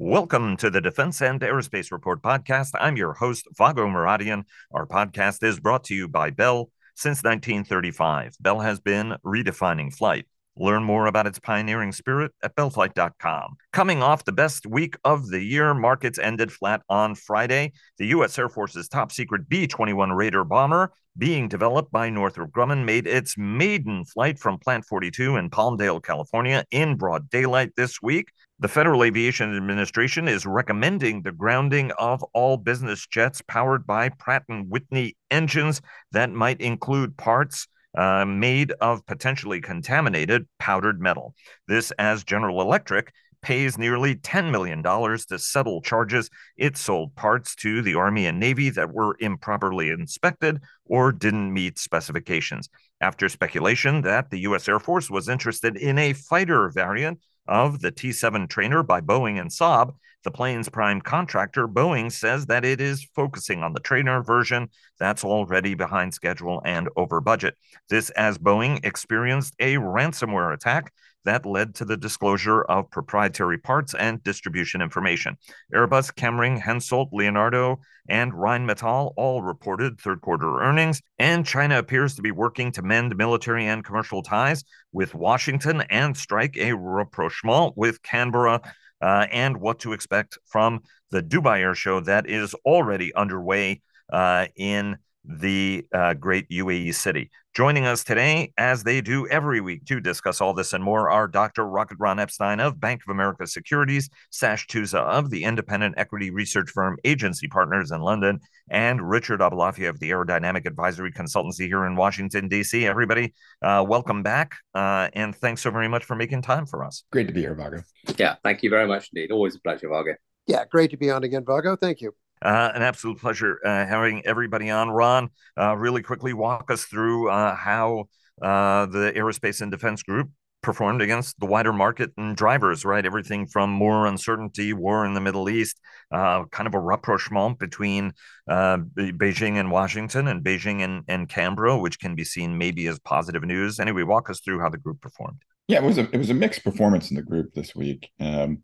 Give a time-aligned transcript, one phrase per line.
[0.00, 2.70] Welcome to the Defense and Aerospace Report podcast.
[2.74, 4.44] I'm your host, Vago Muradian.
[4.70, 6.70] Our podcast is brought to you by Bell.
[6.94, 10.26] Since 1935, Bell has been redefining flight.
[10.60, 13.56] Learn more about its pioneering spirit at bellflight.com.
[13.72, 17.72] Coming off the best week of the year, markets ended flat on Friday.
[17.98, 18.36] The U.S.
[18.38, 23.38] Air Force's top secret B 21 Raider bomber, being developed by Northrop Grumman, made its
[23.38, 28.32] maiden flight from Plant 42 in Palmdale, California, in broad daylight this week.
[28.58, 34.42] The Federal Aviation Administration is recommending the grounding of all business jets powered by Pratt
[34.46, 41.34] & Whitney engines that might include parts uh, made of potentially contaminated powdered metal.
[41.66, 47.82] This as General Electric pays nearly $10 million to settle charges it sold parts to
[47.82, 52.68] the Army and Navy that were improperly inspected or didn't meet specifications.
[53.00, 54.68] After speculation that the U.S.
[54.68, 59.40] Air Force was interested in a fighter variant of the T 7 trainer by Boeing
[59.40, 59.94] and Saab,
[60.28, 64.68] the plane's prime contractor, Boeing, says that it is focusing on the trainer version
[65.00, 67.56] that's already behind schedule and over budget.
[67.88, 70.92] This as Boeing experienced a ransomware attack
[71.24, 75.38] that led to the disclosure of proprietary parts and distribution information.
[75.74, 82.22] Airbus, Chemring, Hensoldt, Leonardo, and Rheinmetall all reported third quarter earnings, and China appears to
[82.22, 84.62] be working to mend military and commercial ties
[84.92, 88.60] with Washington and strike a rapprochement with Canberra.
[89.00, 93.80] Uh, and what to expect from the Dubai Air Show that is already underway
[94.12, 97.30] uh, in the uh, great UAE city.
[97.58, 101.26] Joining us today, as they do every week to discuss all this and more, are
[101.26, 101.66] Dr.
[101.66, 106.70] Rocket Ron Epstein of Bank of America Securities, Sash Tusa of the independent equity research
[106.70, 108.38] firm Agency Partners in London,
[108.70, 112.86] and Richard Aboulafia of the AeroDynamic Advisory Consultancy here in Washington, D.C.
[112.86, 117.02] Everybody, uh, welcome back, uh, and thanks so very much for making time for us.
[117.10, 117.82] Great to be here, Vago.
[118.16, 119.32] Yeah, thank you very much indeed.
[119.32, 120.14] Always a pleasure, Vago.
[120.46, 121.74] Yeah, great to be on again, Vago.
[121.74, 122.14] Thank you.
[122.42, 124.90] Uh, an absolute pleasure uh, having everybody on.
[124.90, 128.08] Ron, uh, really quickly walk us through uh, how
[128.40, 130.30] uh, the Aerospace and Defense Group
[130.62, 133.06] performed against the wider market and drivers, right?
[133.06, 135.80] Everything from more uncertainty, war in the Middle East,
[136.12, 138.12] uh, kind of a rapprochement between
[138.48, 143.44] Beijing and Washington and Beijing and, and Canberra, which can be seen maybe as positive
[143.44, 143.78] news.
[143.78, 145.42] Anyway, walk us through how the group performed.
[145.68, 148.10] Yeah, it was a it was a mixed performance in the group this week.
[148.18, 148.62] Um,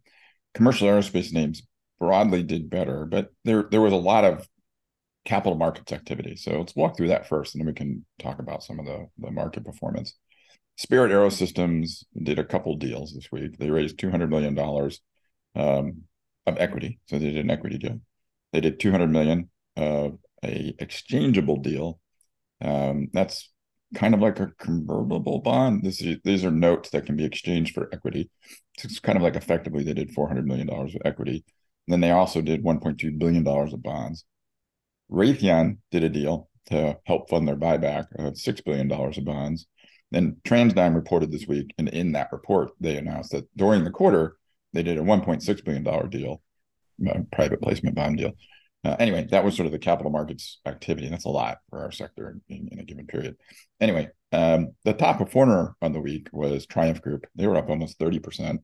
[0.54, 1.62] commercial aerospace names
[1.98, 4.48] broadly did better, but there there was a lot of
[5.24, 6.36] capital markets activity.
[6.36, 9.06] So let's walk through that first, and then we can talk about some of the
[9.18, 10.14] the market performance.
[10.76, 13.58] Spirit AeroSystems did a couple deals this week.
[13.58, 15.00] They raised two hundred million dollars
[15.54, 16.02] um,
[16.46, 18.00] of equity, so they did an equity deal.
[18.52, 22.00] They did two hundred million of a exchangeable deal.
[22.60, 23.50] Um, that's
[23.94, 25.84] kind of like a convertible bond.
[25.84, 28.28] This is, these are notes that can be exchanged for equity.
[28.82, 31.44] It's kind of like effectively they did four hundred million dollars of equity.
[31.86, 34.24] And then they also did 1.2 billion dollars of bonds.
[35.10, 39.66] Raytheon did a deal to help fund their buyback of six billion dollars of bonds.
[40.10, 44.36] Then TransDigm reported this week, and in that report, they announced that during the quarter
[44.72, 46.42] they did a 1.6 billion dollar deal,
[47.32, 48.32] private placement bond deal.
[48.84, 51.08] Uh, anyway, that was sort of the capital markets activity.
[51.08, 53.36] That's a lot for our sector in, in a given period.
[53.80, 57.26] Anyway, um, the top performer on the week was Triumph Group.
[57.34, 58.58] They were up almost 30%.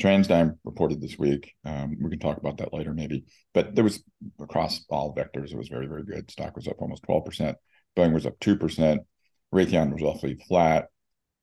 [0.00, 1.54] TransDigm reported this week.
[1.64, 3.24] Um, we can talk about that later, maybe.
[3.54, 4.02] But there was
[4.40, 6.30] across all vectors, it was very, very good.
[6.30, 7.54] Stock was up almost 12%.
[7.96, 8.98] Boeing was up 2%.
[9.54, 10.86] Raytheon was roughly flat.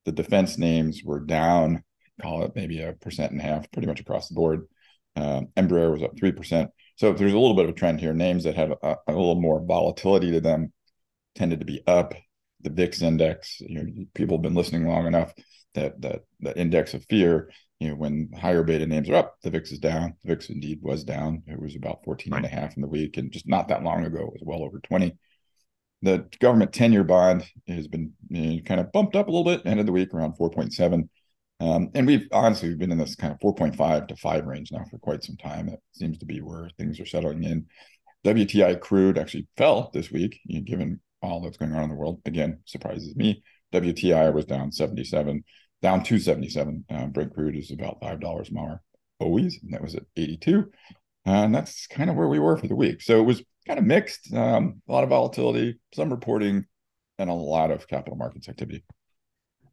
[0.04, 1.82] The defense names were down,
[2.20, 4.68] call it maybe a percent and a half, pretty much across the board.
[5.16, 6.68] Um, Embraer was up 3%.
[6.96, 8.12] So there's a little bit of a trend here.
[8.12, 10.72] Names that have a, a little more volatility to them
[11.34, 12.14] tended to be up.
[12.60, 15.34] The VIX index, you know, people have been listening long enough
[15.74, 17.50] that that the index of fear
[17.80, 20.14] you know, when higher beta names are up, the VIX is down.
[20.22, 21.42] The VIX indeed was down.
[21.46, 22.38] It was about 14 right.
[22.38, 23.16] and a half in the week.
[23.16, 25.16] And just not that long ago, it was well over 20.
[26.02, 29.44] The government 10 year bond has been you know, kind of bumped up a little
[29.44, 31.08] bit, end of the week around 4.7.
[31.60, 34.84] Um, and we've honestly we've been in this kind of 4.5 to 5 range now
[34.90, 35.68] for quite some time.
[35.68, 37.66] It seems to be where things are settling in.
[38.24, 41.94] WTI crude actually fell this week, you know, given all that's going on in the
[41.94, 42.20] world.
[42.24, 43.42] Again, surprises me.
[43.72, 45.44] WTI was down 77
[45.84, 46.86] down 277.
[46.90, 48.80] Uh, Brent crude is about five dollars more
[49.20, 50.70] always, and that was at 82.
[51.26, 53.02] and that's kind of where we were for the week.
[53.02, 54.32] So it was kind of mixed.
[54.32, 56.64] Um, a lot of volatility, some reporting,
[57.18, 58.82] and a lot of capital markets activity.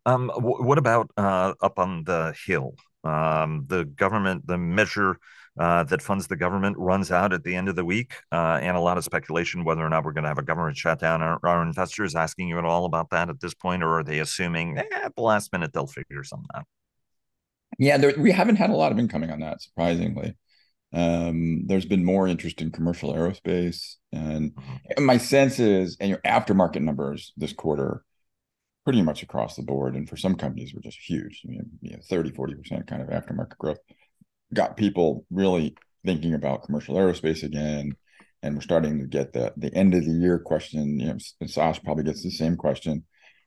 [0.05, 2.75] Um, w- what about uh, up on the hill?
[3.05, 5.17] Um, the government, the measure
[5.59, 8.77] uh, that funds the government runs out at the end of the week, uh, and
[8.77, 11.21] a lot of speculation whether or not we're going to have a government shutdown.
[11.21, 14.19] Are, are, investors asking you at all about that at this point, or are they
[14.19, 16.65] assuming eh, at the last minute they'll figure something out?
[17.77, 20.35] Yeah, there, we haven't had a lot of incoming on that, surprisingly.
[20.93, 24.51] Um, there's been more interest in commercial aerospace, and,
[24.95, 28.03] and my sense is, and your aftermarket numbers this quarter,
[28.83, 31.41] pretty much across the board, and for some companies were just huge.
[31.45, 33.79] I mean, you know, 30, 40 percent kind of aftermarket growth
[34.53, 35.75] got people really
[36.05, 37.95] thinking about commercial aerospace again.
[38.43, 40.99] And we're starting to get the the end of the year question.
[40.99, 43.05] You know, Sash probably gets the same question.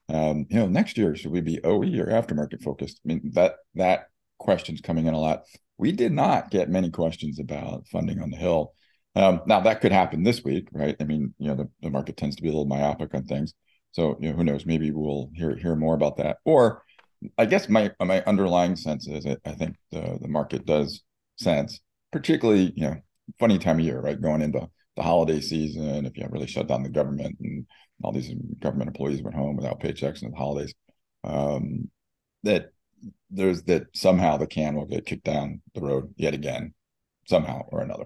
[0.09, 3.01] Um, you know, next year should we be OE or aftermarket focused?
[3.05, 4.07] I mean, that that
[4.39, 5.43] question's coming in a lot.
[5.79, 8.73] We did not get many questions about funding on the Hill.
[9.17, 10.97] Um, now that could happen this week, right?
[11.01, 13.55] I mean, you know, the, the market tends to be a little myopic on things.
[13.93, 14.67] So, you know, who knows?
[14.67, 16.39] Maybe we'll hear hear more about that.
[16.45, 16.84] Or
[17.39, 21.03] I guess my my underlying sense is I, I think the the market does
[21.37, 21.81] sense,
[22.13, 22.97] particularly, you know,
[23.39, 24.21] funny time of year, right?
[24.21, 27.67] Going into the holiday season, if you really shut down the government and
[28.03, 30.75] all these government employees went home without paychecks and the holidays,
[31.25, 31.91] um,
[32.43, 32.71] that
[33.31, 36.75] there's that somehow the can will get kicked down the road yet again,
[37.27, 38.05] somehow or another.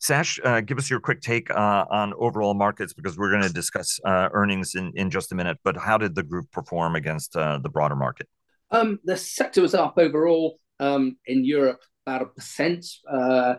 [0.00, 3.52] Sash, uh, give us your quick take uh, on overall markets because we're going to
[3.52, 5.58] discuss uh, earnings in, in just a minute.
[5.64, 8.28] But how did the group perform against uh, the broader market?
[8.70, 12.86] Um, the sector was up overall um, in Europe about a percent.
[13.10, 13.54] Uh,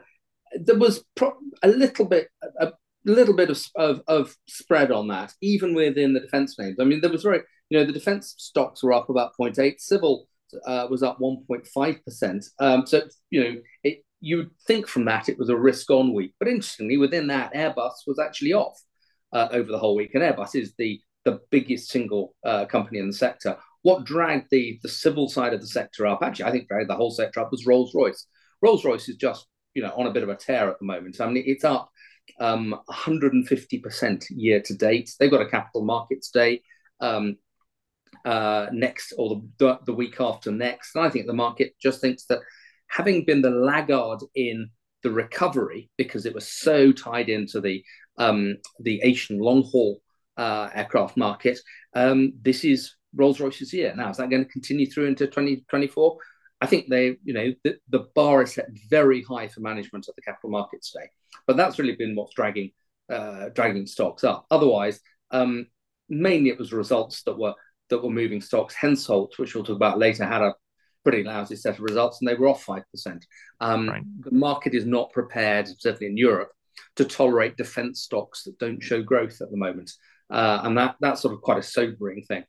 [0.59, 2.29] there was pro- a little bit
[2.59, 2.71] a,
[3.05, 6.77] little bit of, of, of spread on that, even within the defense names.
[6.79, 10.27] I mean, there was very you know the defense stocks were up about 0.8, civil
[10.65, 12.45] uh, was up 1.5 percent.
[12.59, 16.33] Um, so you know it you'd think from that it was a risk on week.
[16.39, 18.79] But interestingly, within that, Airbus was actually off
[19.33, 20.11] uh, over the whole week.
[20.13, 23.57] And Airbus is the, the biggest single uh, company in the sector.
[23.81, 26.95] What dragged the, the civil side of the sector up, actually, I think dragged the
[26.95, 28.25] whole sector up was Rolls Royce.
[28.61, 29.45] Rolls Royce is just
[29.75, 31.21] you know on a bit of a tear at the moment.
[31.21, 31.91] I mean, it's up
[32.39, 35.11] um, 150% year to date.
[35.19, 36.61] They've got a capital markets day
[36.99, 37.37] um,
[38.23, 40.95] uh, next or the, the week after next.
[40.95, 42.39] And I think the market just thinks that
[42.87, 44.69] having been the laggard in
[45.03, 47.83] the recovery because it was so tied into the
[48.17, 50.01] um, the Asian long haul
[50.37, 51.59] uh, aircraft market,
[51.93, 53.93] um, this is Rolls Royce's year.
[53.95, 56.17] Now, is that going to continue through into 2024?
[56.61, 60.15] I think they, you know, the, the bar is set very high for management at
[60.15, 61.09] the capital markets day,
[61.47, 62.71] but that's really been what's dragging
[63.09, 64.45] uh, dragging stocks up.
[64.49, 64.99] Otherwise,
[65.31, 65.67] um,
[66.09, 67.53] mainly it was results that were
[67.89, 68.75] that were moving stocks.
[68.75, 70.55] Hensoldt, which we'll talk about later, had a
[71.05, 72.83] pretty lousy set of results, and they were off 5%.
[73.61, 74.03] Um, right.
[74.21, 76.51] The market is not prepared, certainly in Europe,
[76.95, 79.91] to tolerate defense stocks that don't show growth at the moment.
[80.29, 82.43] Uh, and that that's sort of quite a sobering thing.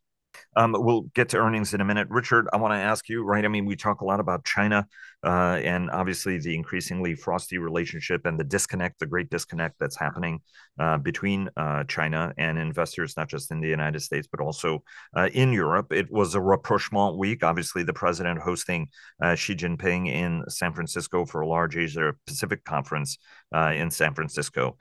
[0.56, 2.08] Um, we'll get to earnings in a minute.
[2.11, 3.44] Richard, I want to ask you, right?
[3.44, 4.87] I mean, we talk a lot about China
[5.26, 10.41] uh, and obviously the increasingly frosty relationship and the disconnect, the great disconnect that's happening
[10.79, 14.82] uh, between uh, China and investors, not just in the United States, but also
[15.17, 15.93] uh, in Europe.
[15.93, 17.43] It was a rapprochement week.
[17.43, 18.88] Obviously, the president hosting
[19.20, 23.19] uh, Xi Jinping in San Francisco for a large Asia Pacific conference
[23.55, 24.76] uh, in San Francisco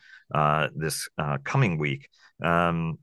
[0.75, 1.09] this
[1.43, 2.07] coming week.
[2.43, 2.99] Um,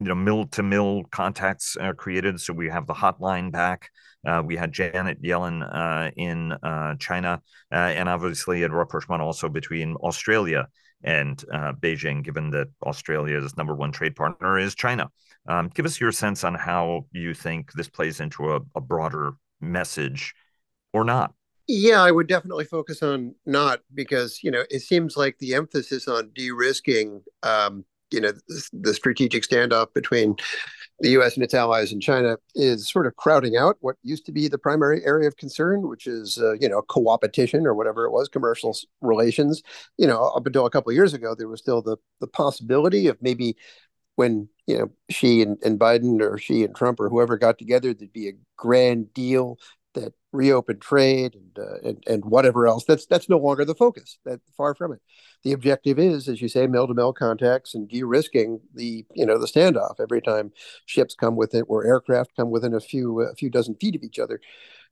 [0.00, 2.40] you know mill to mill contacts are created.
[2.40, 3.90] So we have the hotline back.
[4.26, 7.40] Uh, we had janet yellen uh, in uh, china
[7.70, 10.66] uh, and obviously a rapprochement also between australia
[11.04, 15.08] and uh, beijing given that australia's number one trade partner is china.
[15.48, 19.32] Um, give us your sense on how you think this plays into a, a broader
[19.60, 20.34] message
[20.92, 21.32] or not.
[21.68, 26.06] Yeah, I would definitely focus on not because you know it seems like the emphasis
[26.08, 28.32] on de-risking um, you know
[28.72, 30.36] the strategic standoff between
[31.00, 31.34] the U.S.
[31.34, 34.58] and its allies in China is sort of crowding out what used to be the
[34.58, 38.76] primary area of concern, which is uh, you know co-opetition or whatever it was, commercial
[39.00, 39.62] relations.
[39.98, 43.08] You know, up until a couple of years ago, there was still the the possibility
[43.08, 43.56] of maybe
[44.16, 47.92] when you know Xi and, and Biden or Xi and Trump or whoever got together,
[47.92, 49.58] there'd be a grand deal
[49.96, 52.84] that reopen trade and, uh, and and whatever else.
[52.84, 54.18] That's that's no longer the focus.
[54.24, 55.00] That far from it.
[55.42, 59.38] The objective is, as you say, mill to mill contacts and de-risking the you know
[59.38, 60.52] the standoff every time
[60.86, 64.18] ships come within or aircraft come within a few a few dozen feet of each
[64.18, 64.40] other.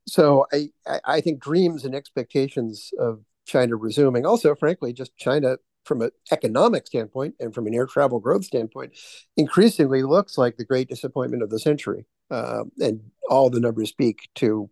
[0.07, 0.69] So I
[1.05, 6.87] I think dreams and expectations of China resuming, also frankly, just China from an economic
[6.87, 8.93] standpoint and from an air travel growth standpoint,
[9.37, 12.05] increasingly looks like the great disappointment of the century.
[12.31, 14.69] Uh, and all the numbers speak to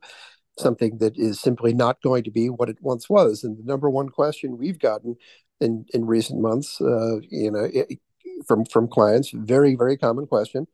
[0.58, 3.44] something that is simply not going to be what it once was.
[3.44, 5.16] And the number one question we've gotten
[5.60, 8.00] in in recent months, uh, you know, it,
[8.48, 10.68] from from clients, very very common question,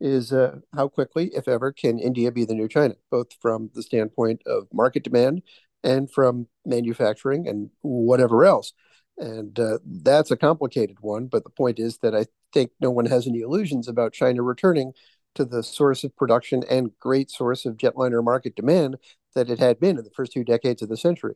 [0.00, 3.82] is uh, how quickly, if ever, can India be the new China, both from the
[3.82, 5.42] standpoint of market demand
[5.84, 8.72] and from manufacturing and whatever else.
[9.18, 11.26] And uh, that's a complicated one.
[11.26, 14.92] But the point is that I think no one has any illusions about China returning
[15.36, 18.96] to the source of production and great source of jetliner market demand
[19.34, 21.34] that it had been in the first two decades of the century.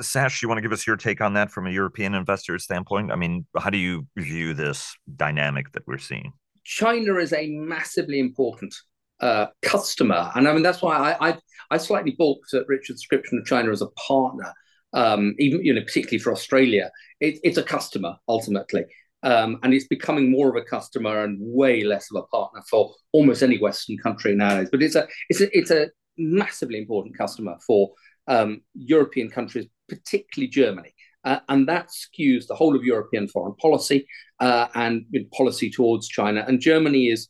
[0.00, 3.12] Sash, you want to give us your take on that from a European investor standpoint?
[3.12, 6.32] I mean, how do you view this dynamic that we're seeing?
[6.64, 8.74] China is a massively important
[9.20, 11.38] uh, customer, and I mean that's why I, I,
[11.70, 14.52] I slightly balked at Richard's description of China as a partner,
[14.92, 16.90] um, even you know particularly for Australia.
[17.20, 18.84] It, it's a customer ultimately,
[19.22, 22.94] um, and it's becoming more of a customer and way less of a partner for
[23.12, 24.68] almost any Western country nowadays.
[24.70, 27.92] But it's a it's a it's a massively important customer for
[28.28, 30.94] um, European countries, particularly Germany.
[31.24, 34.06] Uh, and that skews the whole of European foreign policy
[34.40, 36.44] uh, and you know, policy towards China.
[36.46, 37.28] And Germany is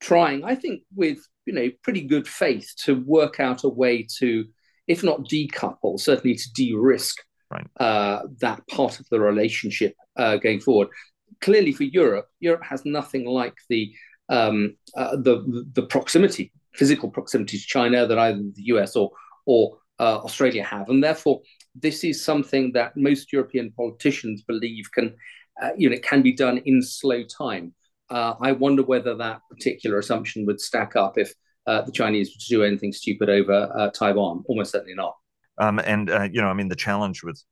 [0.00, 4.46] trying, I think, with you know pretty good faith, to work out a way to,
[4.86, 7.18] if not decouple, certainly to de-risk
[7.50, 7.66] right.
[7.78, 10.88] uh, that part of the relationship uh, going forward.
[11.40, 13.92] Clearly, for Europe, Europe has nothing like the
[14.30, 19.10] um, uh, the the proximity, physical proximity to China that either the US or
[19.46, 21.40] or uh, Australia have, and therefore
[21.74, 25.14] this is something that most European politicians believe can,
[25.62, 27.74] uh, you know, can be done in slow time.
[28.08, 31.32] Uh, I wonder whether that particular assumption would stack up if
[31.66, 34.42] uh, the Chinese were to do anything stupid over uh, Taiwan.
[34.46, 35.16] Almost certainly not.
[35.58, 37.42] Um, and you know, I mean, the challenge with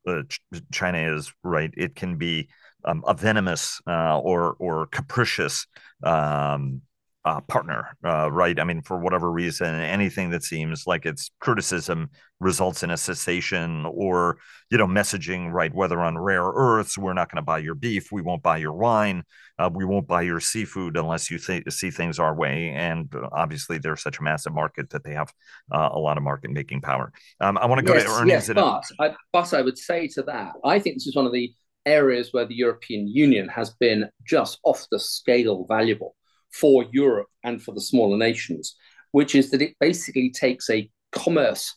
[0.72, 2.48] China is right; it can be
[2.88, 5.66] um, a venomous or or capricious
[6.02, 6.82] um,
[7.28, 8.58] uh, partner, uh, right?
[8.58, 12.08] I mean, for whatever reason, anything that seems like it's criticism
[12.40, 14.38] results in a cessation or,
[14.70, 15.74] you know, messaging, right?
[15.74, 18.72] Whether on rare earths, we're not going to buy your beef, we won't buy your
[18.72, 19.24] wine,
[19.58, 22.70] uh, we won't buy your seafood unless you th- see things our way.
[22.70, 25.30] And obviously, they're such a massive market that they have
[25.70, 27.12] uh, a lot of market making power.
[27.40, 28.48] Um, I want to go yes, to earnings.
[28.48, 31.32] Yes, but, I, but I would say to that, I think this is one of
[31.32, 31.52] the
[31.86, 36.14] areas where the European Union has been just off the scale valuable
[36.52, 38.76] for Europe and for the smaller nations,
[39.12, 41.74] which is that it basically takes a commerce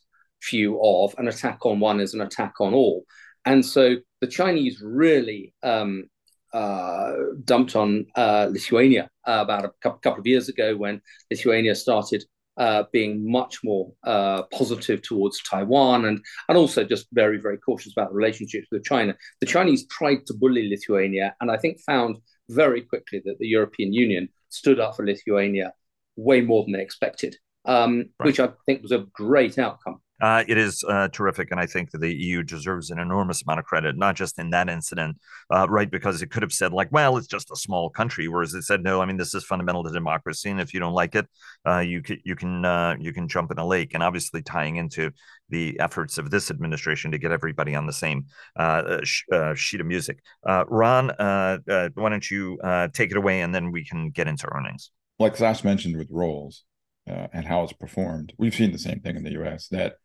[0.50, 3.04] view of an attack on one is an attack on all.
[3.46, 6.06] And so the Chinese really um,
[6.54, 12.24] uh, dumped on uh, Lithuania uh, about a couple of years ago when Lithuania started
[12.58, 17.94] uh, being much more uh, positive towards Taiwan and, and also just very, very cautious
[17.96, 19.16] about relationships with China.
[19.40, 22.18] The Chinese tried to bully Lithuania and I think found
[22.50, 25.74] very quickly that the European Union stood up for Lithuania
[26.18, 28.28] way more than they expected, um, right.
[28.28, 30.02] which I think was a great outcome.
[30.22, 33.60] Uh, it is uh, terrific, and I think that the EU deserves an enormous amount
[33.60, 35.18] of credit, not just in that incident,
[35.50, 35.90] uh, right?
[35.90, 38.84] Because it could have said like, "Well, it's just a small country," whereas it said,
[38.84, 41.26] "No, I mean this is fundamental to democracy, and if you don't like it,
[41.68, 44.76] uh, you can you can uh, you can jump in a lake." And obviously, tying
[44.76, 45.10] into
[45.50, 48.26] the efforts of this administration to get everybody on the same
[48.56, 49.24] uh, sh-
[49.56, 50.20] sheet of music.
[50.46, 52.60] Ron, why don't you
[52.94, 54.92] take it away, and then we can get into earnings.
[55.18, 56.64] Like Sash mentioned with Rolls
[57.08, 59.68] and how it's performed, we've seen the same thing in the U.S.
[59.70, 59.96] that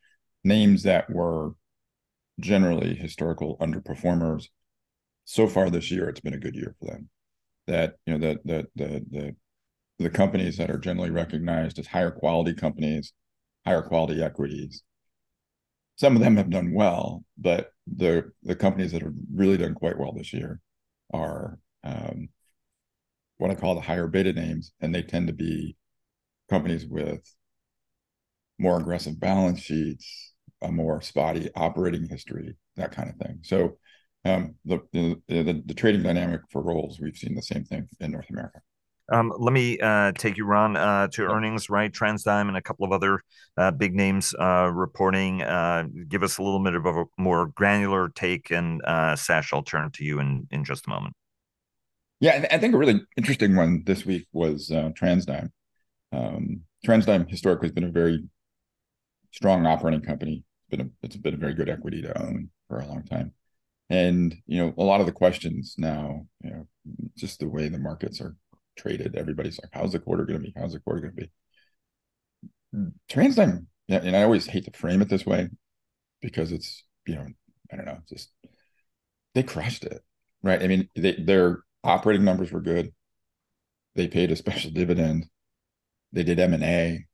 [0.46, 1.52] names that were
[2.38, 4.48] generally historical underperformers.
[5.24, 7.08] So far this year, it's been a good year for them.
[7.66, 9.36] That you know the the the the
[9.98, 13.12] the companies that are generally recognized as higher quality companies,
[13.64, 14.82] higher quality equities.
[15.96, 19.98] Some of them have done well, but the the companies that have really done quite
[19.98, 20.60] well this year
[21.12, 22.28] are um,
[23.38, 25.76] what I call the higher beta names, and they tend to be
[26.48, 27.20] companies with
[28.58, 30.32] more aggressive balance sheets,
[30.66, 33.38] a more spotty operating history, that kind of thing.
[33.42, 33.78] So
[34.24, 38.10] um, the, the, the the trading dynamic for Rolls, we've seen the same thing in
[38.12, 38.60] North America.
[39.12, 41.92] Um, let me uh, take you, Ron, uh, to earnings, right?
[41.92, 43.20] TransDigm and a couple of other
[43.56, 45.42] uh, big names uh, reporting.
[45.42, 49.62] Uh, give us a little bit of a more granular take, and uh, Sash, I'll
[49.62, 51.14] turn to you in, in just a moment.
[52.18, 55.50] Yeah, I think a really interesting one this week was TransDigm.
[56.12, 58.24] Um, TransDigm historically has been a very
[59.32, 60.42] strong operating company.
[60.70, 63.32] Been a, it's been a very good equity to own for a long time.
[63.88, 66.66] And you know, a lot of the questions now, you know,
[67.16, 68.36] just the way the markets are
[68.76, 70.54] traded, everybody's like, "How's the quarter going to be?
[70.56, 71.30] How's the quarter going to be?"
[73.08, 75.48] TransDigm, and I always hate to frame it this way
[76.20, 77.26] because it's you know,
[77.72, 78.30] I don't know, just
[79.34, 80.02] they crushed it,
[80.42, 80.62] right?
[80.62, 82.92] I mean, they, their operating numbers were good.
[83.94, 85.26] They paid a special dividend.
[86.12, 87.06] They did M and A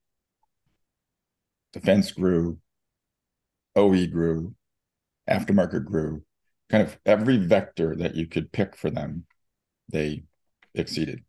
[1.73, 2.59] defense grew,
[3.77, 4.55] OE grew,
[5.29, 6.23] aftermarket grew,
[6.71, 9.25] kind of every vector that you could pick for them,
[9.89, 10.25] they
[10.75, 11.21] exceeded.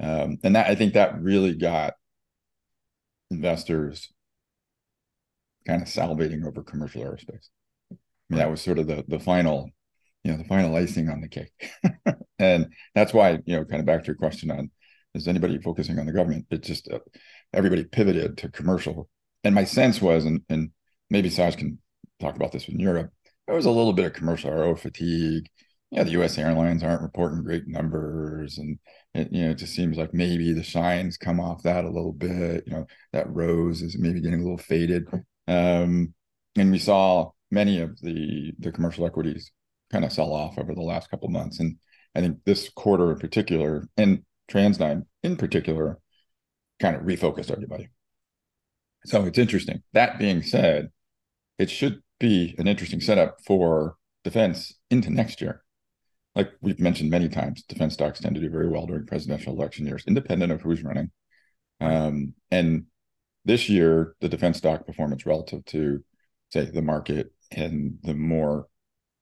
[0.00, 1.94] Um, and that I think that really got
[3.30, 4.12] investors
[5.66, 7.48] kind of salivating over commercial aerospace.
[7.90, 7.96] I
[8.28, 9.70] mean, that was sort of the the final,
[10.24, 11.52] you know, the final icing on the cake.
[12.38, 14.70] and that's why, you know, kind of back to your question on
[15.14, 16.46] is anybody focusing on the government?
[16.50, 17.00] It just uh,
[17.52, 19.08] everybody pivoted to commercial
[19.44, 20.70] and my sense was, and, and
[21.12, 21.78] maybe Sash can
[22.20, 23.12] talk about this in Europe.
[23.46, 25.46] There was a little bit of commercial aero fatigue.
[25.90, 26.38] Yeah, the U.S.
[26.38, 28.78] airlines aren't reporting great numbers, and
[29.14, 32.14] it, you know, it just seems like maybe the shines come off that a little
[32.14, 32.64] bit.
[32.66, 35.06] You know, that rose is maybe getting a little faded.
[35.46, 36.14] Um,
[36.56, 39.52] and we saw many of the the commercial equities
[39.92, 41.60] kind of sell off over the last couple months.
[41.60, 41.76] And
[42.14, 45.98] I think this quarter in particular, and TransDigm in particular,
[46.80, 47.90] kind of refocused everybody.
[49.04, 49.82] So it's interesting.
[49.92, 50.90] That being said,
[51.58, 55.62] it should be an interesting setup for defense into next year.
[56.34, 59.86] Like we've mentioned many times, defense stocks tend to do very well during presidential election
[59.86, 61.10] years, independent of who's running.
[61.80, 62.86] Um, and
[63.44, 66.02] this year, the defense stock performance relative to,
[66.50, 68.68] say, the market and the more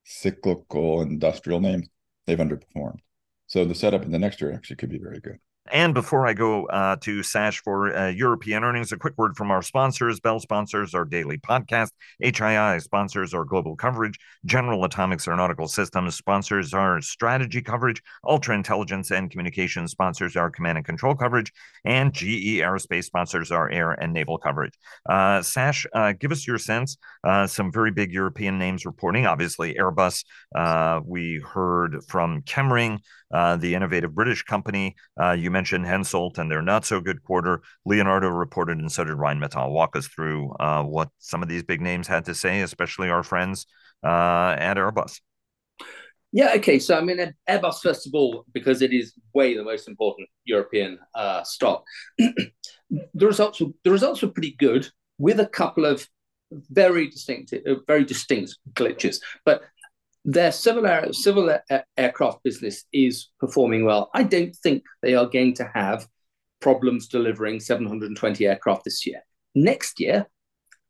[0.05, 1.89] cyclical industrial names,
[2.27, 2.99] they've underperformed.
[3.47, 5.39] So the setup in the next year actually could be very good.
[5.69, 9.51] And before I go uh, to Sash for uh, European earnings, a quick word from
[9.51, 10.19] our sponsors.
[10.19, 11.91] Bell sponsors our daily podcast.
[12.23, 14.19] HII sponsors our global coverage.
[14.45, 18.03] General Atomics Aeronautical Systems sponsors our strategy coverage.
[18.27, 21.53] Ultra Intelligence and Communications sponsors our command and control coverage.
[21.85, 24.75] And GE Aerospace sponsors our air and naval coverage.
[25.09, 26.97] Uh, Sash, uh, give us your sense.
[27.23, 29.27] Uh, some very big European names reporting.
[29.27, 30.25] Obviously, Airbus.
[30.55, 32.43] Uh, we heard from
[33.33, 34.97] Chemring, the innovative British company.
[35.37, 37.63] you mentioned Hensoldt and their not so good quarter.
[37.85, 39.71] Leonardo reported, and so did Rheinmetall.
[39.71, 43.23] Walk us through uh, what some of these big names had to say, especially our
[43.23, 43.67] friends
[44.05, 45.21] uh, at Airbus.
[46.33, 46.79] Yeah, okay.
[46.79, 50.99] So, I mean, Airbus, first of all, because it is way the most important European
[51.15, 51.85] uh, stock,
[52.19, 52.53] the,
[53.15, 56.07] results were, the results were pretty good with a couple of
[56.53, 59.21] very distinct, uh, very distinct glitches.
[59.45, 59.63] But
[60.25, 64.11] their civil air, civil air, aircraft business is performing well.
[64.15, 66.07] I don't think they are going to have
[66.61, 69.21] problems delivering 720 aircraft this year.
[69.55, 70.27] Next year,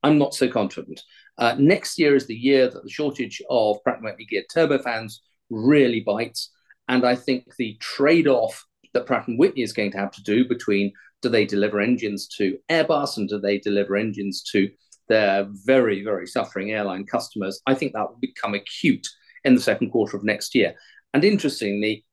[0.03, 1.01] I'm not so confident.
[1.39, 5.21] Uh, next year is the year that the shortage of Pratt & Whitney geared turbofans
[5.49, 6.51] really bites,
[6.89, 10.47] and I think the trade-off that Pratt & Whitney is going to have to do
[10.47, 14.71] between do they deliver engines to Airbus and do they deliver engines to
[15.11, 19.07] their very, very suffering airline customers, I think that will become acute
[19.45, 20.75] in the second quarter of next year.
[21.15, 22.05] And interestingly,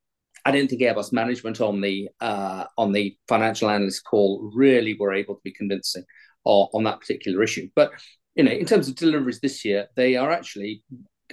[0.46, 5.14] I don't think Airbus management on the uh, on the financial analyst call really were
[5.14, 6.06] able to be convincing
[6.46, 7.70] on, on that particular issue.
[7.76, 7.92] But
[8.36, 10.84] you know, in terms of deliveries this year, they are actually,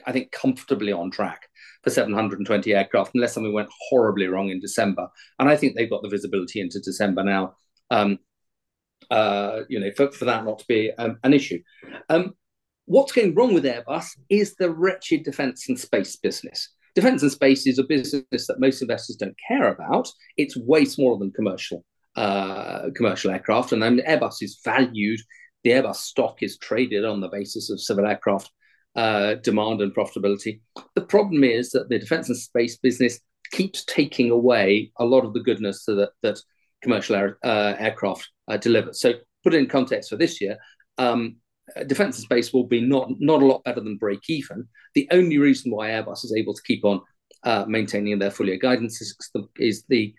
[0.07, 1.49] I think, comfortably on track
[1.83, 5.09] for 720 aircraft, unless something went horribly wrong in December.
[5.39, 7.57] And I think they've got the visibility into December now.
[7.91, 8.19] Um,
[9.11, 11.63] uh, you know, for, for that not to be um, an issue.
[12.09, 12.35] Um,
[12.87, 16.68] What's going wrong with Airbus is the wretched defense and space business.
[16.94, 20.09] Defense and space is a business that most investors don't care about.
[20.37, 25.20] It's way smaller than commercial uh, commercial aircraft, and then Airbus is valued.
[25.64, 28.51] The Airbus stock is traded on the basis of civil aircraft
[28.94, 30.61] uh, demand and profitability.
[30.94, 33.18] The problem is that the defense and space business
[33.51, 36.38] keeps taking away a lot of the goodness that, that
[36.83, 38.92] commercial air, uh, aircraft uh, deliver.
[38.92, 40.59] So, put it in context for this year,
[40.99, 41.37] um,
[41.87, 44.68] defense and space will be not not a lot better than break even.
[44.94, 47.00] The only reason why Airbus is able to keep on
[47.42, 50.14] uh, maintaining their full year guidance is the, is the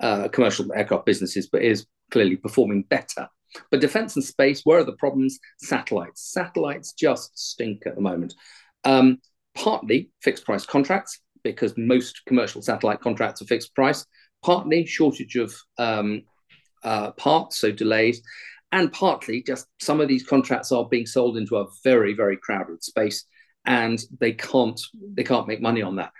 [0.00, 3.28] uh, commercial aircraft businesses, but is clearly performing better.
[3.70, 5.38] But defense and space, where are the problems?
[5.58, 6.32] Satellites.
[6.32, 8.34] Satellites just stink at the moment.
[8.84, 9.18] Um,
[9.54, 14.04] partly fixed price contracts because most commercial satellite contracts are fixed price.
[14.42, 16.22] Partly shortage of um,
[16.82, 18.22] uh, parts, so delays
[18.74, 22.82] and partly just some of these contracts are being sold into a very very crowded
[22.82, 23.24] space
[23.64, 24.80] and they can't
[25.14, 26.10] they can't make money on that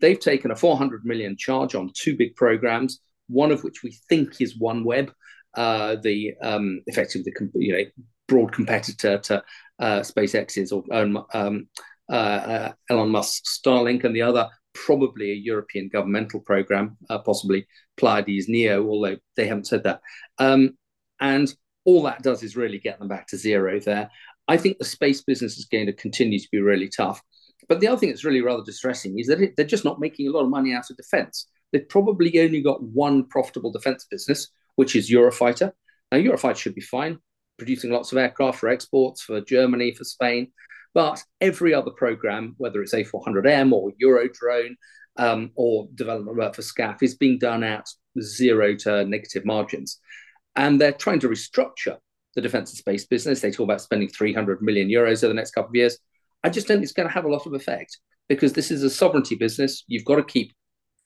[0.00, 4.40] they've taken a 400 million charge on two big programs one of which we think
[4.40, 5.10] is OneWeb
[5.56, 7.84] uh, the um, effectively the you know
[8.26, 9.42] broad competitor to
[9.78, 11.68] uh, SpaceX's or um, um,
[12.08, 18.48] uh, Elon Musk's Starlink, and the other probably a European governmental program, uh, possibly Pleiades
[18.48, 20.00] Neo, although they haven't said that.
[20.38, 20.76] Um,
[21.20, 24.10] and all that does is really get them back to zero there.
[24.48, 27.22] I think the space business is going to continue to be really tough.
[27.68, 30.28] But the other thing that's really rather distressing is that it, they're just not making
[30.28, 31.46] a lot of money out of defense.
[31.72, 35.72] They've probably only got one profitable defense business, which is Eurofighter.
[36.12, 37.18] Now, Eurofighter should be fine,
[37.58, 40.52] producing lots of aircraft for exports for Germany, for Spain.
[40.92, 44.76] But every other program, whether it's A400M or Eurodrone
[45.16, 47.86] um, or development work for SCAF, is being done at
[48.20, 49.98] zero to negative margins.
[50.56, 51.98] And they're trying to restructure
[52.34, 53.40] the defense and space business.
[53.40, 55.98] They talk about spending 300 million euros over the next couple of years.
[56.42, 58.82] I just don't think it's going to have a lot of effect because this is
[58.82, 59.84] a sovereignty business.
[59.86, 60.52] You've got to keep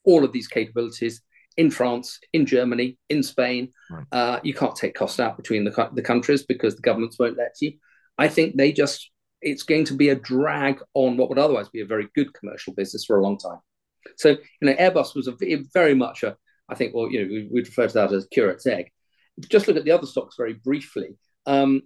[0.03, 1.21] all of these capabilities
[1.57, 3.71] in France, in Germany, in Spain.
[3.89, 4.05] Right.
[4.11, 7.55] Uh, you can't take costs out between the, the countries because the governments won't let
[7.61, 7.73] you.
[8.17, 9.09] I think they just
[9.41, 12.73] it's going to be a drag on what would otherwise be a very good commercial
[12.73, 13.59] business for a long time.
[14.17, 15.37] So, you know, Airbus was a
[15.73, 16.35] very much a,
[16.67, 18.91] I think, well, you know, we, would refer to that as curate's egg.
[19.47, 21.17] Just look at the other stocks very briefly.
[21.45, 21.83] Um,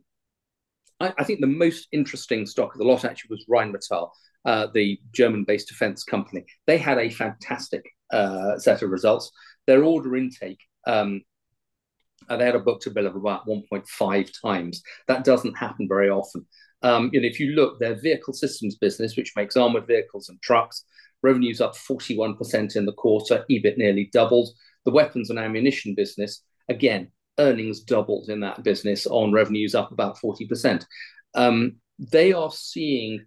[1.00, 4.10] I, I, think the most interesting stock of the lot actually was Rheinmetall,
[4.46, 6.46] uh, the German-based defense company.
[6.68, 9.32] They had a fantastic uh, set of results.
[9.68, 11.22] Their order intake, um,
[12.30, 14.82] uh, they had a book-to-bill of about 1.5 times.
[15.08, 16.46] That doesn't happen very often.
[16.82, 20.42] Um, you know, if you look, their vehicle systems business, which makes armored vehicles and
[20.42, 20.86] trucks,
[21.22, 24.50] revenues up 41% in the quarter, EBIT nearly doubled.
[24.86, 30.18] The weapons and ammunition business, again, earnings doubled in that business on revenues up about
[30.18, 30.86] 40%.
[31.36, 33.26] Um, they are seeing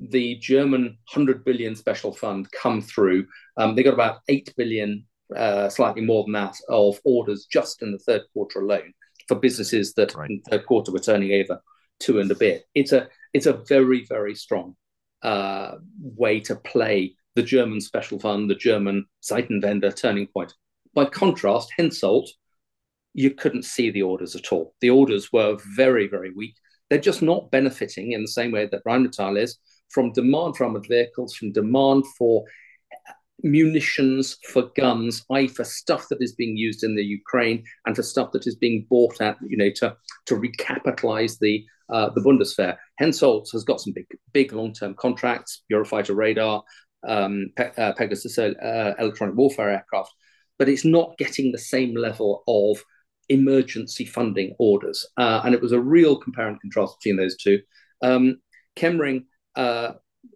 [0.00, 3.26] the German 100 billion special fund come through.
[3.56, 7.92] Um, they got about 8 billion, uh, slightly more than that, of orders just in
[7.92, 8.92] the third quarter alone
[9.26, 10.30] for businesses that right.
[10.30, 11.60] in the third quarter were turning over
[11.98, 12.64] two and a bit.
[12.74, 14.76] It's a it's a very very strong
[15.22, 20.54] uh, way to play the German special fund, the German Zeitenwende turning point.
[20.94, 22.28] By contrast, Hensoldt,
[23.16, 24.74] you couldn't see the orders at all.
[24.80, 26.54] The orders were very very weak.
[26.88, 30.86] They're just not benefiting in the same way that Rheinmetall is from demand for armored
[30.86, 32.44] vehicles, from demand for
[33.42, 38.02] munitions for guns, i.e., for stuff that is being used in the Ukraine and for
[38.02, 42.76] stuff that is being bought at, you know, to to recapitalize the uh, the Bundeswehr.
[43.00, 46.62] Hensoldt has got some big big long term contracts, Eurofighter radar,
[47.06, 50.12] um, Pe- uh, Pegasus uh, electronic warfare aircraft,
[50.58, 52.82] but it's not getting the same level of
[53.28, 55.06] emergency funding orders.
[55.16, 57.60] Uh, and it was a real compare and contrast between those two.
[58.02, 58.36] Um,
[59.56, 59.92] uh,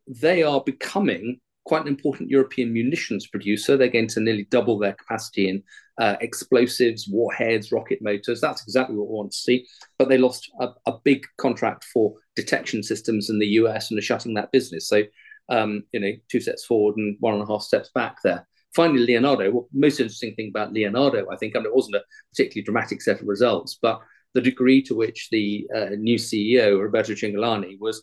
[0.07, 3.77] they are becoming quite an important European munitions producer.
[3.77, 5.63] They're going to nearly double their capacity in
[5.99, 8.41] uh, explosives, warheads, rocket motors.
[8.41, 9.67] That's exactly what we want to see.
[9.99, 14.03] But they lost a, a, big contract for detection systems in the US and are
[14.03, 14.89] shutting that business.
[14.89, 15.03] So,
[15.51, 18.49] um, you know, two steps forward and one and a half steps back there.
[18.75, 19.51] Finally, Leonardo.
[19.51, 23.03] Well, most interesting thing about Leonardo, I think, I mean, it wasn't a particularly dramatic
[23.03, 24.01] set of results, but
[24.35, 28.03] the degree to which the uh, new CEO, Roberto Cingolani, was,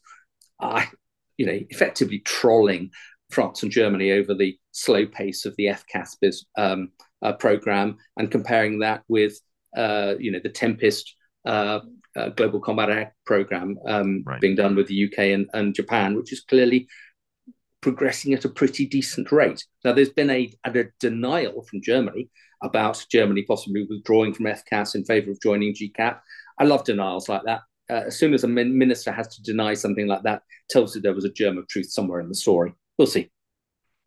[0.59, 0.83] uh,
[1.37, 2.91] you know, effectively trolling
[3.29, 8.79] France and Germany over the slow pace of the FCAS um, uh, program and comparing
[8.79, 9.39] that with
[9.75, 11.79] uh, you know the Tempest uh,
[12.15, 14.39] uh Global Combat Air program um, right.
[14.39, 16.87] being done with the UK and, and Japan, which is clearly
[17.81, 19.65] progressing at a pretty decent rate.
[19.83, 22.29] Now, there's been a, a denial from Germany
[22.63, 26.19] about Germany possibly withdrawing from FCAS in favour of joining GCAP.
[26.59, 27.61] I love denials like that.
[27.89, 31.13] Uh, as soon as a minister has to deny something like that, tells you there
[31.13, 33.29] was a germ of truth somewhere in the story we'll see.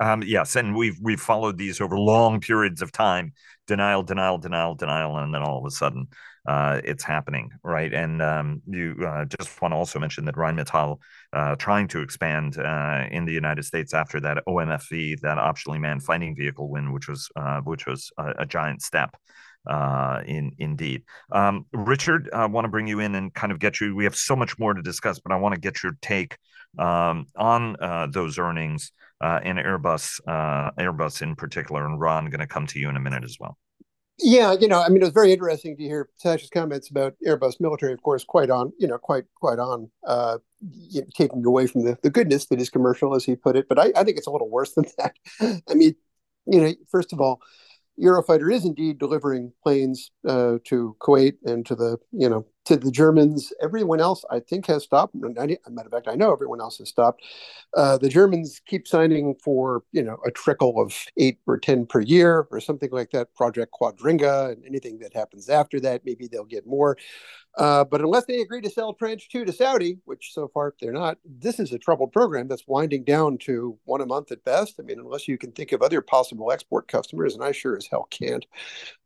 [0.00, 3.34] Um, yes, and we've we've followed these over long periods of time.
[3.66, 6.08] Denial, denial, denial, denial, and then all of a sudden,
[6.48, 7.92] uh, it's happening, right?
[7.92, 10.98] And um, you uh, just want to also mention that Rheinmetall
[11.34, 16.02] uh, trying to expand uh, in the United States after that OMFV, that optionally manned
[16.02, 19.14] fighting vehicle win, which was uh, which was a, a giant step
[19.68, 21.02] uh, in indeed.
[21.30, 23.94] Um, Richard, I want to bring you in and kind of get you.
[23.94, 26.38] We have so much more to discuss, but I want to get your take
[26.78, 31.86] um, on uh, those earnings uh, and Airbus, uh, Airbus in particular.
[31.86, 33.58] And Ron, going to come to you in a minute as well.
[34.22, 37.54] Yeah, you know, I mean, it was very interesting to hear Sash's comments about Airbus
[37.58, 41.66] military, of course, quite on, you know, quite quite on, uh, you know, taking away
[41.66, 43.66] from the, the goodness that is commercial, as he put it.
[43.66, 45.16] But I, I think it's a little worse than that.
[45.40, 45.94] I mean,
[46.46, 47.40] you know, first of all,
[47.98, 52.90] Eurofighter is indeed delivering planes uh, to Kuwait and to the you know to the
[52.90, 53.52] Germans.
[53.62, 55.14] Everyone else, I think, has stopped.
[55.14, 57.22] matter of fact, I know everyone else has stopped.
[57.76, 62.00] Uh, the Germans keep signing for you know a trickle of eight or ten per
[62.00, 63.34] year or something like that.
[63.34, 66.96] Project Quadriga and anything that happens after that, maybe they'll get more.
[67.56, 70.92] Uh, but unless they agree to sell Tranche 2 to Saudi, which so far they're
[70.92, 74.76] not, this is a troubled program that's winding down to one a month at best.
[74.78, 77.88] I mean, unless you can think of other possible export customers, and I sure as
[77.90, 78.46] hell can't.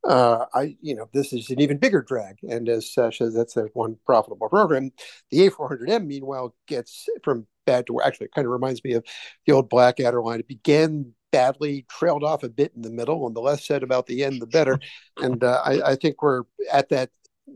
[0.07, 2.37] Uh, I, you know, this is an even bigger drag.
[2.49, 4.91] And as Sasha, that's that one profitable program.
[5.31, 9.05] The A400M, meanwhile, gets from bad to actually, it kind of reminds me of
[9.47, 10.41] the old Blackadder line.
[10.41, 14.07] It began badly, trailed off a bit in the middle, and the less said about
[14.07, 14.79] the end, the better.
[15.23, 17.11] And uh, I, I think we're at that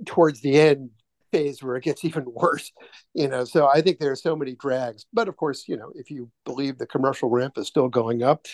[0.07, 0.90] towards the end
[1.33, 2.72] phase where it gets even worse
[3.12, 5.92] you know so i think there are so many drags but of course you know
[5.94, 8.46] if you believe the commercial ramp is still going up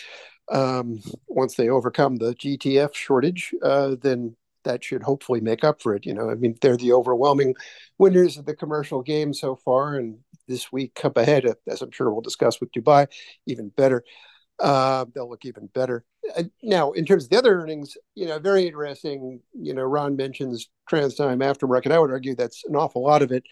[0.51, 5.95] um, once they overcome the gtf shortage uh, then that should hopefully make up for
[5.95, 7.55] it you know i mean they're the overwhelming
[7.97, 12.11] winners of the commercial game so far and this week up ahead as i'm sure
[12.11, 13.07] we'll discuss with dubai
[13.47, 14.03] even better
[14.59, 16.05] uh, they'll look even better.
[16.37, 19.41] Uh, now, in terms of the other earnings, you know, very interesting.
[19.53, 21.91] You know, Ron mentions TransDigm aftermarket.
[21.91, 23.43] I would argue that's an awful lot of it.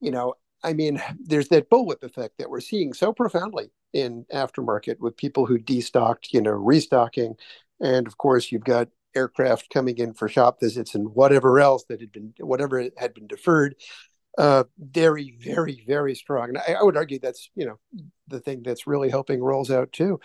[0.00, 4.98] You know, I mean, there's that bullwhip effect that we're seeing so profoundly in aftermarket
[4.98, 7.36] with people who destocked, you know, restocking,
[7.80, 12.00] and of course you've got aircraft coming in for shop visits and whatever else that
[12.00, 13.76] had been whatever had been deferred
[14.36, 16.48] uh, very, very, very strong.
[16.48, 17.78] And I, I, would argue that's you know
[18.26, 20.18] the thing that's really helping Rolls out too.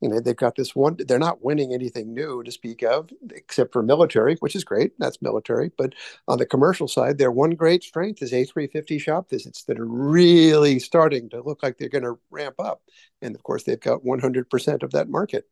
[0.00, 0.96] You know, they've got this one.
[0.98, 4.92] They're not winning anything new to speak of, except for military, which is great.
[4.98, 5.70] That's military.
[5.76, 5.94] But
[6.26, 10.78] on the commercial side, their one great strength is A350 shop visits that are really
[10.78, 12.82] starting to look like they're going to ramp up.
[13.20, 15.44] And of course, they've got 100% of that market.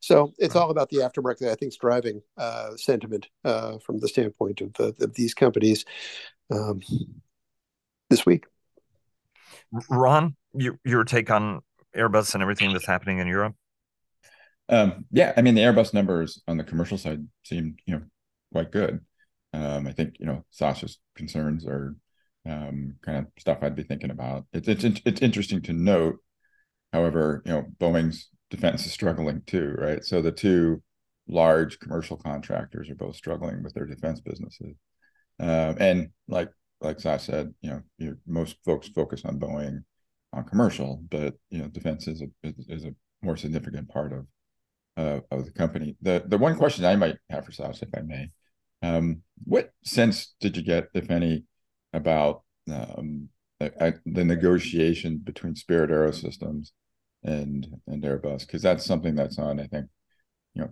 [0.00, 1.38] So it's all about the aftermarket.
[1.38, 5.34] That I think is driving uh, sentiment uh, from the standpoint of, the, of these
[5.34, 5.84] companies.
[6.52, 6.80] Um,
[8.10, 8.44] this week.
[9.90, 11.60] Ron, your your take on
[11.96, 13.54] Airbus and everything that's happening in Europe?
[14.68, 18.02] Um, yeah, I mean the Airbus numbers on the commercial side seem you know
[18.52, 19.00] quite good.
[19.52, 21.96] Um, I think you know Sash's concerns are
[22.46, 24.46] um, kind of stuff I'd be thinking about.
[24.52, 26.16] It's it's it's interesting to note,
[26.92, 30.04] however, you know Boeing's defense is struggling too, right?
[30.04, 30.82] So the two
[31.28, 34.76] large commercial contractors are both struggling with their defense businesses,
[35.40, 39.82] uh, and like like I said, you know, most folks focus on Boeing
[40.32, 44.26] on commercial, but you know, defense is a is, a more significant part of
[44.96, 45.96] uh, of the company.
[46.02, 48.30] The the one question I might have for Sash, if I may,
[48.82, 51.44] um, what sense did you get, if any,
[51.92, 56.72] about um, the, the negotiation between Spirit AeroSystems
[57.24, 58.40] and and Airbus?
[58.40, 59.86] Because that's something that's on, I think,
[60.54, 60.70] you know,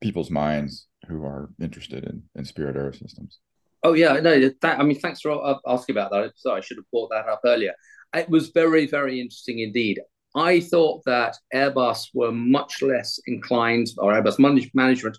[0.00, 3.36] people's minds who are interested in in Spirit AeroSystems.
[3.82, 4.50] Oh yeah, no.
[4.60, 6.32] That, I mean, thanks for asking about that.
[6.36, 7.72] Sorry, I should have brought that up earlier.
[8.14, 10.00] It was very, very interesting indeed.
[10.34, 14.38] I thought that Airbus were much less inclined, or Airbus
[14.74, 15.18] management,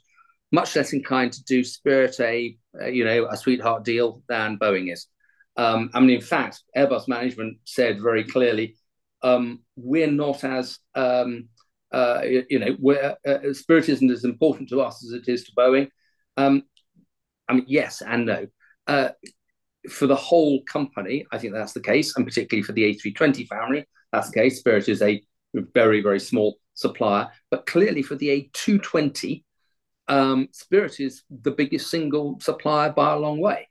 [0.51, 2.55] much less inclined to do Spirit a,
[2.89, 5.07] you know, a sweetheart deal than Boeing is.
[5.57, 8.77] Um, I mean, in fact, Airbus management said very clearly,
[9.21, 11.49] um, we're not as, um,
[11.91, 15.51] uh, you know, we're, uh, Spirit isn't as important to us as it is to
[15.57, 15.89] Boeing.
[16.37, 16.63] Um,
[17.51, 18.47] I mean, yes and no.
[18.87, 19.09] Uh,
[19.89, 23.85] for the whole company, I think that's the case, and particularly for the A320 family,
[24.11, 24.59] that's the case.
[24.59, 25.21] Spirit is a
[25.53, 29.43] very, very small supplier, but clearly for the A220,
[30.07, 33.67] um, Spirit is the biggest single supplier by a long way.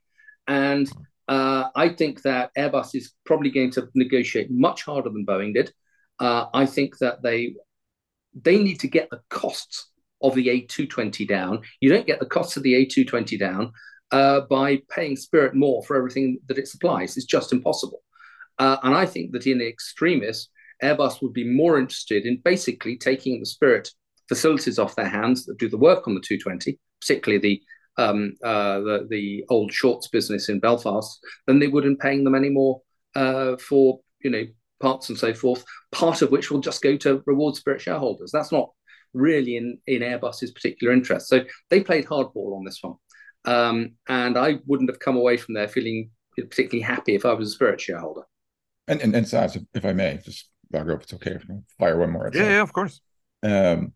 [0.47, 0.90] And
[1.27, 5.73] uh, I think that Airbus is probably going to negotiate much harder than Boeing did.
[6.19, 7.55] Uh, I think that they
[8.35, 9.89] they need to get the costs
[10.22, 11.62] of the A220 down.
[11.80, 13.72] You don't get the costs of the A220 down
[14.11, 17.16] uh, by paying Spirit more for everything that it supplies.
[17.16, 18.02] It's just impossible.
[18.59, 20.48] Uh, and I think that in extremis,
[20.83, 23.90] Airbus would be more interested in basically taking the Spirit
[24.28, 27.62] facilities off their hands that do the work on the 220, particularly the
[27.98, 32.35] um, uh, the, the old Shorts business in Belfast, than they would in paying them
[32.35, 32.80] any more
[33.14, 34.44] uh, for you know
[34.80, 35.64] parts and so forth.
[35.92, 38.30] Part of which will just go to reward Spirit shareholders.
[38.33, 38.70] That's not
[39.12, 41.29] really in, in Airbus's particular interest.
[41.29, 42.94] So they played hardball on this one.
[43.44, 47.49] Um, and I wouldn't have come away from there feeling particularly happy if I was
[47.49, 48.23] a Spirit shareholder.
[48.87, 51.38] And and, and Sash, if I may, just Vago, if it's okay,
[51.79, 52.31] fire one more.
[52.33, 53.01] Yeah, yeah, of course.
[53.42, 53.92] Um,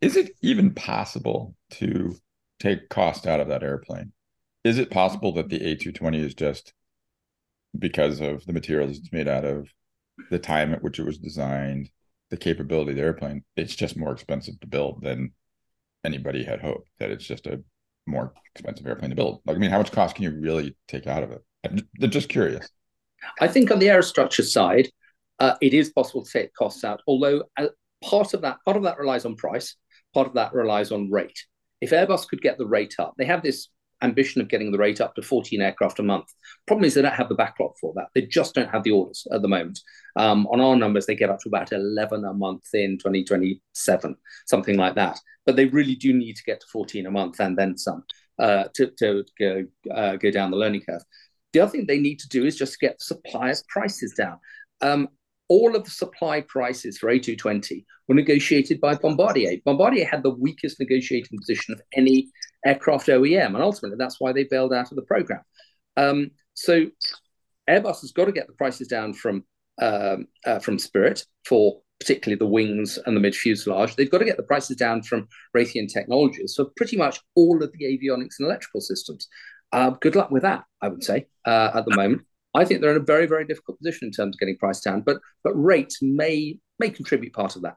[0.00, 2.16] is it even possible to
[2.60, 4.12] take cost out of that airplane?
[4.64, 6.72] Is it possible that the A220 is just
[7.78, 9.68] because of the materials it's made out of,
[10.30, 11.88] the time at which it was designed,
[12.32, 15.32] the capability of the airplane, it's just more expensive to build than
[16.02, 16.88] anybody had hoped.
[16.98, 17.62] That it's just a
[18.06, 19.42] more expensive airplane to build.
[19.44, 21.42] Like, I mean, how much cost can you really take out of it?
[21.62, 22.70] I'm just curious.
[23.38, 24.88] I think on the aerostructure side,
[25.40, 27.02] uh, it is possible to take costs out.
[27.06, 27.66] Although uh,
[28.02, 29.76] part of that part of that relies on price,
[30.14, 31.38] part of that relies on rate.
[31.82, 33.68] If Airbus could get the rate up, they have this
[34.02, 36.26] ambition of getting the rate up to 14 aircraft a month.
[36.66, 38.08] Problem is they don't have the backlog for that.
[38.14, 39.80] They just don't have the orders at the moment.
[40.16, 44.76] Um, on our numbers, they get up to about 11 a month in 2027, something
[44.76, 45.18] like that.
[45.46, 48.04] But they really do need to get to 14 a month and then some
[48.38, 51.02] uh, to, to go, uh, go down the learning curve.
[51.52, 54.38] The other thing they need to do is just get suppliers' prices down.
[54.80, 55.08] Um,
[55.48, 59.58] all of the supply prices for A220 were negotiated by Bombardier.
[59.64, 62.28] Bombardier had the weakest negotiating position of any
[62.64, 65.42] aircraft OEM, and ultimately that's why they bailed out of the program.
[65.96, 66.86] Um, so
[67.68, 69.44] Airbus has got to get the prices down from
[69.80, 73.94] um, uh, from Spirit for particularly the wings and the mid fuselage.
[73.94, 77.72] They've got to get the prices down from Raytheon Technologies for pretty much all of
[77.72, 79.28] the avionics and electrical systems.
[79.72, 82.22] Uh, good luck with that, I would say, uh, at the moment.
[82.54, 85.00] I think they're in a very, very difficult position in terms of getting price down,
[85.02, 87.76] but but rates may may contribute part of that.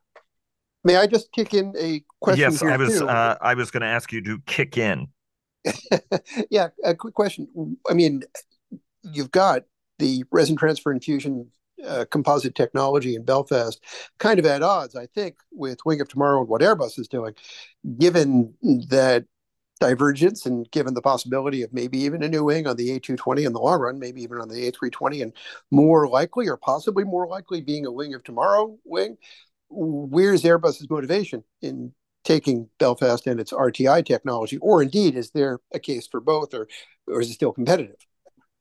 [0.83, 2.41] May I just kick in a question?
[2.41, 5.07] Yes, I was uh, I was going to ask you to kick in.
[6.49, 7.77] yeah, a quick question.
[7.89, 8.21] I mean,
[9.01, 9.63] you've got
[9.97, 11.49] the resin transfer infusion
[11.85, 13.83] uh, composite technology in Belfast
[14.19, 17.33] kind of at odds, I think, with Wing of Tomorrow and what Airbus is doing,
[17.97, 18.53] given
[18.89, 19.25] that
[19.79, 23.53] divergence and given the possibility of maybe even a new wing on the A220 in
[23.53, 25.33] the long run, maybe even on the A320, and
[25.71, 29.17] more likely or possibly more likely being a Wing of Tomorrow wing.
[29.69, 35.79] Where's Airbus's motivation in taking Belfast and its RTI technology, or indeed, is there a
[35.79, 36.67] case for both, or
[37.07, 37.97] or is it still competitive?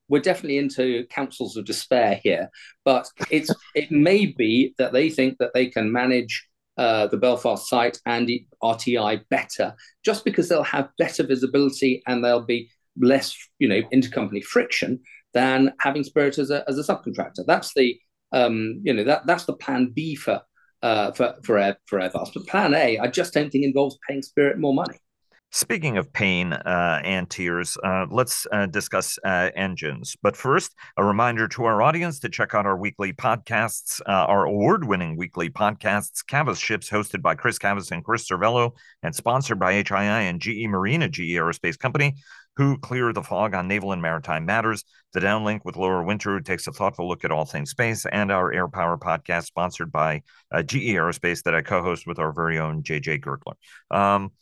[0.08, 2.50] we're definitely into councils of despair here,
[2.84, 6.46] but it's it may be that they think that they can manage
[6.76, 8.30] uh, the Belfast site and
[8.62, 14.42] RTI better, just because they'll have better visibility and there'll be less, you know, intercompany
[14.42, 15.00] friction
[15.32, 17.44] than having Spirit as a as a subcontractor.
[17.46, 17.98] That's the
[18.32, 20.40] um, you know that that's the plan B for
[20.82, 22.32] uh, for for Air, for Airbus.
[22.34, 24.98] But plan A, I just don't think involves paying Spirit more money.
[25.54, 30.16] Speaking of pain uh, and tears, uh, let's uh, discuss uh, engines.
[30.20, 34.46] But first, a reminder to our audience to check out our weekly podcasts, uh, our
[34.46, 38.72] award winning weekly podcasts, Cavas Ships, hosted by Chris Cavas and Chris Servello,
[39.04, 42.16] and sponsored by HII and GE Marine, a GE Aerospace company,
[42.56, 44.82] who clear the fog on naval and maritime matters.
[45.12, 48.32] The Downlink with Laura Winter, who takes a thoughtful look at all things space, and
[48.32, 52.32] our Air Power podcast, sponsored by uh, GE Aerospace, that I co host with our
[52.32, 53.54] very own JJ Gertler.
[53.96, 54.32] Um,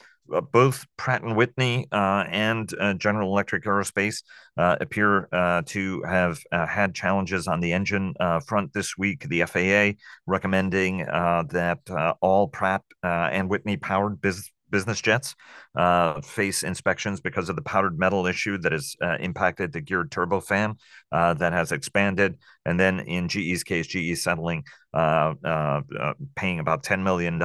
[0.53, 4.23] both Pratt and Whitney uh, and uh, General Electric Aerospace
[4.57, 8.15] uh, appear uh, to have uh, had challenges on the engine
[8.47, 9.29] front this week.
[9.29, 15.37] The FAA recommending that all Pratt and Whitney powered business business jets
[15.77, 20.11] uh, face inspections because of the powdered metal issue that has uh, impacted the geared
[20.11, 20.77] turbofan
[21.13, 22.39] uh, that has expanded.
[22.65, 27.39] And then in GE's case, GE settling, uh, uh, uh, paying about $10 million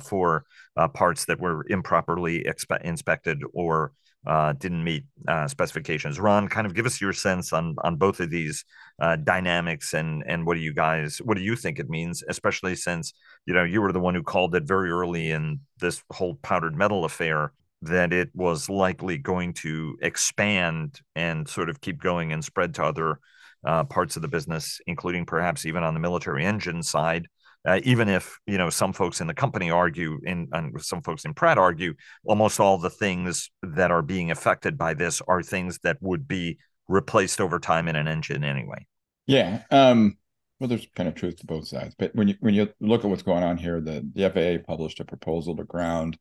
[0.00, 0.44] for
[0.88, 3.92] parts that were improperly expe- inspected or
[4.26, 6.18] uh, didn't meet uh, specifications.
[6.18, 8.64] Ron, kind of give us your sense on on both of these
[8.98, 12.74] uh, dynamics and and what do you guys what do you think it means, especially
[12.74, 13.12] since
[13.46, 16.74] you know you were the one who called it very early in this whole powdered
[16.74, 22.42] metal affair that it was likely going to expand and sort of keep going and
[22.42, 23.20] spread to other
[23.66, 27.28] uh, parts of the business, including perhaps even on the military engine side.
[27.66, 31.24] Uh, even if you know some folks in the company argue in and some folks
[31.24, 35.78] in pratt argue almost all the things that are being affected by this are things
[35.82, 38.86] that would be replaced over time in an engine anyway.
[39.26, 40.18] Yeah um
[40.60, 43.10] well there's kind of truth to both sides but when you when you look at
[43.10, 46.18] what's going on here the, the faa published a proposal to ground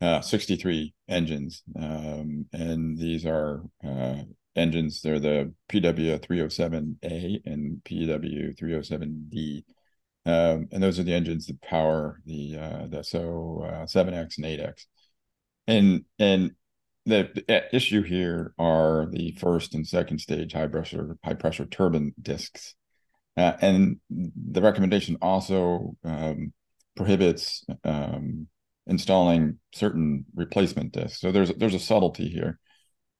[0.00, 4.16] uh, 63 engines um, and these are uh,
[4.56, 9.64] engines they're the pw 307a and pw 307d
[10.24, 14.86] um, and those are the engines that power the uh, Dassault uh, 7x and 8x
[15.66, 16.52] and and
[17.04, 22.74] the, issue here are the first and second stage high pressure high pressure turbine discs
[23.36, 26.52] uh, and the recommendation also um,
[26.96, 28.46] prohibits um,
[28.86, 32.58] installing certain replacement discs so there's there's a subtlety here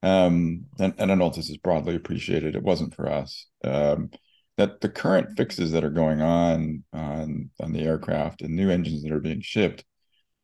[0.02, 2.56] um, and, and I don't know if this is broadly appreciated.
[2.56, 3.46] It wasn't for us.
[3.64, 4.10] Um,
[4.56, 9.02] that the current fixes that are going on on on the aircraft and new engines
[9.02, 9.84] that are being shipped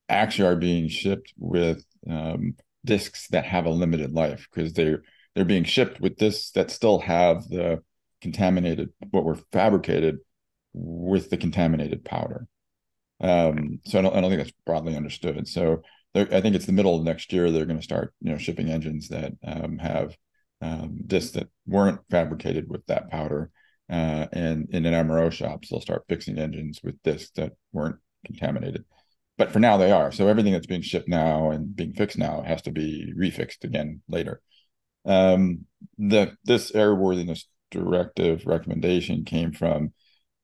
[0.09, 5.03] actually are being shipped with um, discs that have a limited life because they're
[5.35, 7.83] they're being shipped with discs that still have the
[8.21, 10.19] contaminated what were fabricated
[10.73, 12.47] with the contaminated powder.
[13.21, 15.49] Um, so I don't, I don't think that's broadly understood.
[15.49, 15.83] So
[16.15, 18.71] I think it's the middle of next year they're going to start you know shipping
[18.71, 20.17] engines that um, have
[20.61, 23.51] um, discs that weren't fabricated with that powder
[23.91, 27.97] uh, and in an MRO shops, they'll start fixing engines with discs that weren't
[28.27, 28.85] contaminated.
[29.37, 30.11] But for now, they are.
[30.13, 34.03] So everything that's being shipped now and being fixed now has to be refixed again
[34.09, 34.41] later.
[35.05, 39.93] Um, the this airworthiness directive recommendation came from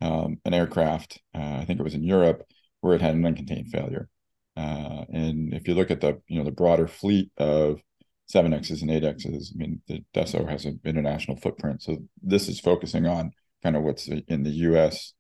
[0.00, 1.20] um, an aircraft.
[1.34, 2.44] Uh, I think it was in Europe
[2.80, 4.08] where it had an uncontained failure.
[4.56, 7.80] Uh, and if you look at the you know the broader fleet of
[8.26, 9.52] seven X's and eight X's.
[9.54, 13.32] I mean, the Dassault has an international footprint, so this is focusing on
[13.62, 15.12] kind of what's in the U.S.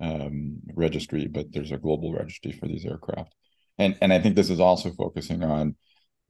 [0.00, 3.34] Um, registry, but there's a global registry for these aircraft,
[3.78, 5.76] and and I think this is also focusing on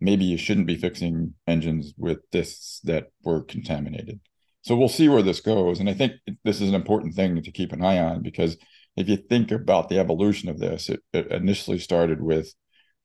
[0.00, 4.20] maybe you shouldn't be fixing engines with discs that were contaminated.
[4.62, 7.50] So we'll see where this goes, and I think this is an important thing to
[7.50, 8.56] keep an eye on because
[8.96, 12.54] if you think about the evolution of this, it, it initially started with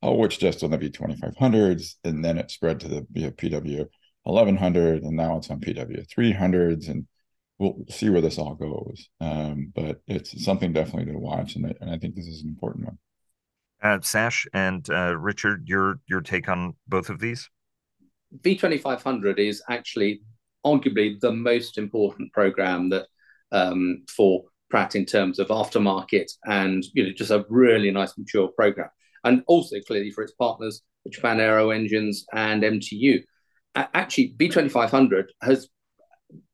[0.02, 3.88] oh, which just on the V2500s, and then it spread to the PW
[4.24, 7.08] 1100, and now it's on PW 300s, and
[7.58, 9.10] we'll see where this all goes.
[9.20, 12.50] Um, but it's something definitely to watch, and I, and I think this is an
[12.50, 12.98] important one.
[13.82, 17.50] Uh, Sash and uh, Richard, your your take on both of these?
[18.41, 20.22] V2500 is actually
[20.66, 23.08] arguably the most important program that
[23.52, 28.50] um, for Pratt in terms of aftermarket and you know just a really nice mature
[28.50, 28.89] program,
[29.24, 33.24] and also clearly for its partners, Japan Aero Engines and MTU.
[33.76, 35.70] Actually, V2500 has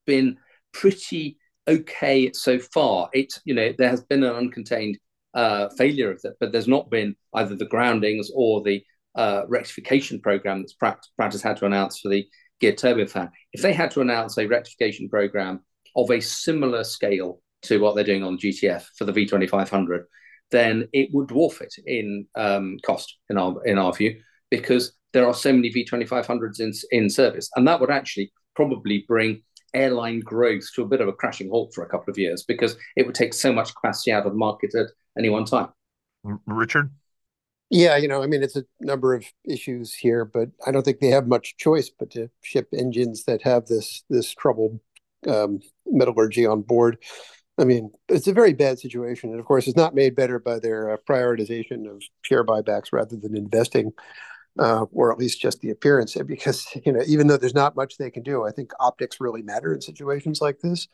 [0.06, 0.38] been
[0.74, 1.38] pretty
[1.68, 3.10] okay so far.
[3.14, 4.96] It you know there has been an uncontained
[5.34, 8.84] uh, failure of that, but there's not been either the groundings or the
[9.16, 12.26] uh, rectification program that's Pratt, Pratt has had to announce for the
[12.60, 13.30] geared turbofan.
[13.52, 15.62] If they had to announce a rectification program
[15.96, 20.04] of a similar scale to what they're doing on GTF for the V2500,
[20.52, 24.20] then it would dwarf it in um, cost in our in our view
[24.50, 29.42] because there are so many V2500s in in service, and that would actually probably bring
[29.74, 32.78] airline growth to a bit of a crashing halt for a couple of years because
[32.96, 34.88] it would take so much capacity out of the market at
[35.18, 35.70] any one time.
[36.46, 36.92] Richard?
[37.70, 41.00] Yeah, you know, I mean, it's a number of issues here, but I don't think
[41.00, 44.80] they have much choice but to ship engines that have this this troubled
[45.28, 46.98] um, metallurgy on board.
[47.58, 50.60] I mean, it's a very bad situation, and of course, it's not made better by
[50.60, 53.94] their uh, prioritization of share buybacks rather than investing,
[54.60, 56.18] uh, or at least just the appearance.
[56.26, 59.44] Because you know, even though there's not much they can do, I think optics really
[59.44, 60.88] matter in situations like this.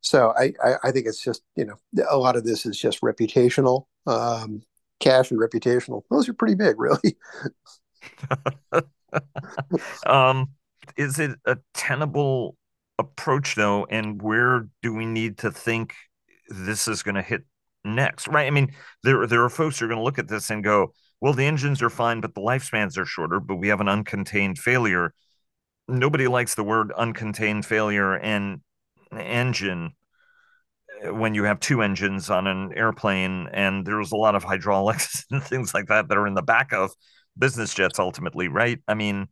[0.00, 1.76] So I, I, I think it's just you know
[2.08, 3.86] a lot of this is just reputational.
[4.06, 4.62] Um,
[5.00, 6.02] cash and reputational.
[6.10, 7.16] Those are pretty big, really.
[10.06, 10.50] um,
[10.96, 12.56] is it a tenable
[12.98, 13.86] approach though?
[13.86, 15.94] And where do we need to think
[16.48, 17.42] this is going to hit
[17.84, 18.28] next?
[18.28, 18.46] Right.
[18.46, 20.92] I mean, there there are folks who are going to look at this and go,
[21.20, 23.40] "Well, the engines are fine, but the lifespans are shorter.
[23.40, 25.12] But we have an uncontained failure."
[25.88, 28.60] Nobody likes the word uncontained failure and
[29.12, 29.92] engine
[31.02, 35.24] eh, when you have two engines on an airplane and there's a lot of hydraulics
[35.30, 36.90] and things like that that are in the back of
[37.38, 39.28] business jets ultimately right i mean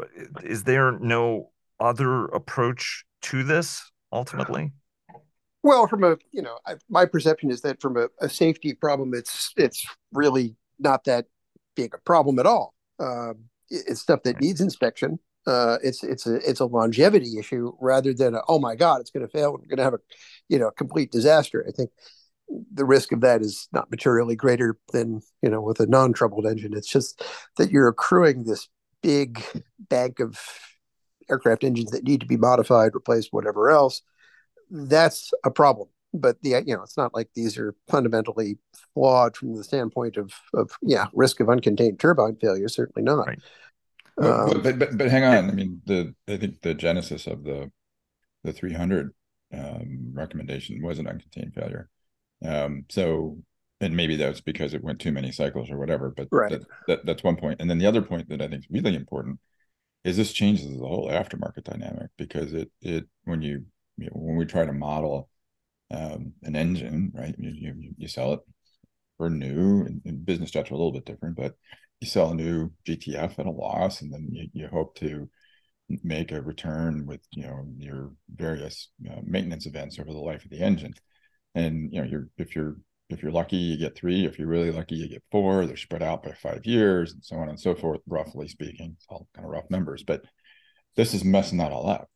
[0.00, 4.72] eh, is there no other approach to this ultimately
[5.62, 9.14] well from a you know I, my perception is that from a, a, safety problem
[9.14, 11.26] it's it's really not that
[11.74, 13.34] big a problem at all uh,
[13.70, 18.34] it's stuff that needs inspection uh, it's it's a it's a longevity issue rather than
[18.34, 20.00] a, oh my god it's going to fail we're going to have a
[20.48, 21.64] you know complete disaster.
[21.66, 21.90] I think
[22.72, 26.74] the risk of that is not materially greater than you know with a non-troubled engine.
[26.74, 27.24] It's just
[27.56, 28.68] that you're accruing this
[29.02, 29.42] big
[29.78, 30.38] bank of
[31.30, 34.02] aircraft engines that need to be modified, replaced, whatever else.
[34.70, 35.88] That's a problem.
[36.14, 38.58] But the you know it's not like these are fundamentally
[38.92, 42.68] flawed from the standpoint of of yeah risk of uncontained turbine failure.
[42.68, 43.26] Certainly not.
[43.26, 43.38] Right.
[44.18, 45.48] Um, but, but but hang on.
[45.48, 47.70] I mean, the I think the genesis of the
[48.44, 49.14] the 300
[49.54, 51.88] um, recommendation was an uncontained failure.
[52.44, 53.38] Um, so
[53.82, 56.10] and maybe that's because it went too many cycles or whatever.
[56.10, 56.50] But right.
[56.50, 57.60] that, that, that's one point.
[57.60, 59.40] And then the other point that I think is really important
[60.04, 63.64] is this changes the whole aftermarket dynamic because it it when you,
[63.96, 65.28] you know, when we try to model
[65.90, 67.34] um, an engine, right?
[67.38, 68.40] You, you, you sell it
[69.18, 71.54] for new, and, and business jets are a little bit different, but
[72.00, 75.28] you sell a new GTF at a loss, and then you, you hope to
[76.02, 80.50] make a return with you know your various uh, maintenance events over the life of
[80.50, 80.94] the engine,
[81.54, 82.76] and you know you're if you're
[83.12, 85.66] if you're lucky you get three, if you're really lucky you get four.
[85.66, 88.00] They're spread out by five years, and so on and so forth.
[88.06, 90.22] Roughly speaking, it's all kind of rough numbers, but
[90.96, 92.08] this is messing that all up.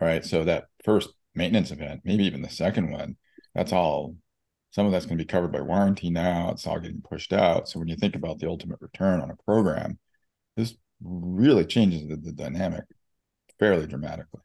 [0.00, 3.16] All right, so that first maintenance event, maybe even the second one,
[3.54, 4.16] that's all
[4.70, 6.50] some of that's going to be covered by warranty now.
[6.50, 7.68] It's all getting pushed out.
[7.68, 9.98] So when you think about the ultimate return on a program,
[10.56, 12.84] this really changes the, the dynamic
[13.58, 14.42] fairly dramatically.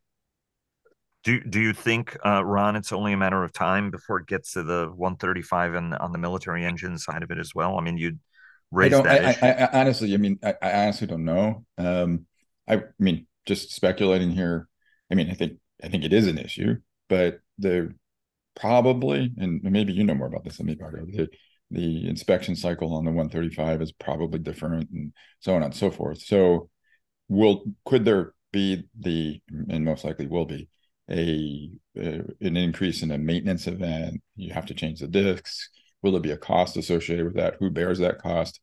[1.24, 4.54] Do do you think, uh, Ron, it's only a matter of time before it gets
[4.54, 7.78] to the 135 and on the military engine side of it as well?
[7.78, 8.20] I mean, you'd
[8.72, 9.48] raise that I.
[9.48, 11.66] I, I, honestly, I mean, I, I honestly don't know.
[11.78, 12.26] Um,
[12.68, 14.68] I, I mean, just speculating here.
[15.10, 16.76] I mean, I think I think it is an issue,
[17.08, 17.94] but the
[18.56, 21.30] probably, and maybe you know more about this than me, Vago, the,
[21.72, 26.22] the inspection cycle on the 135 is probably different and so on and so forth.
[26.22, 26.70] So
[27.30, 30.70] will could there be the and most likely will be
[31.10, 34.22] a, a an increase in a maintenance event?
[34.36, 35.70] You have to change the discs.
[36.02, 37.56] Will there be a cost associated with that?
[37.60, 38.60] Who bears that cost?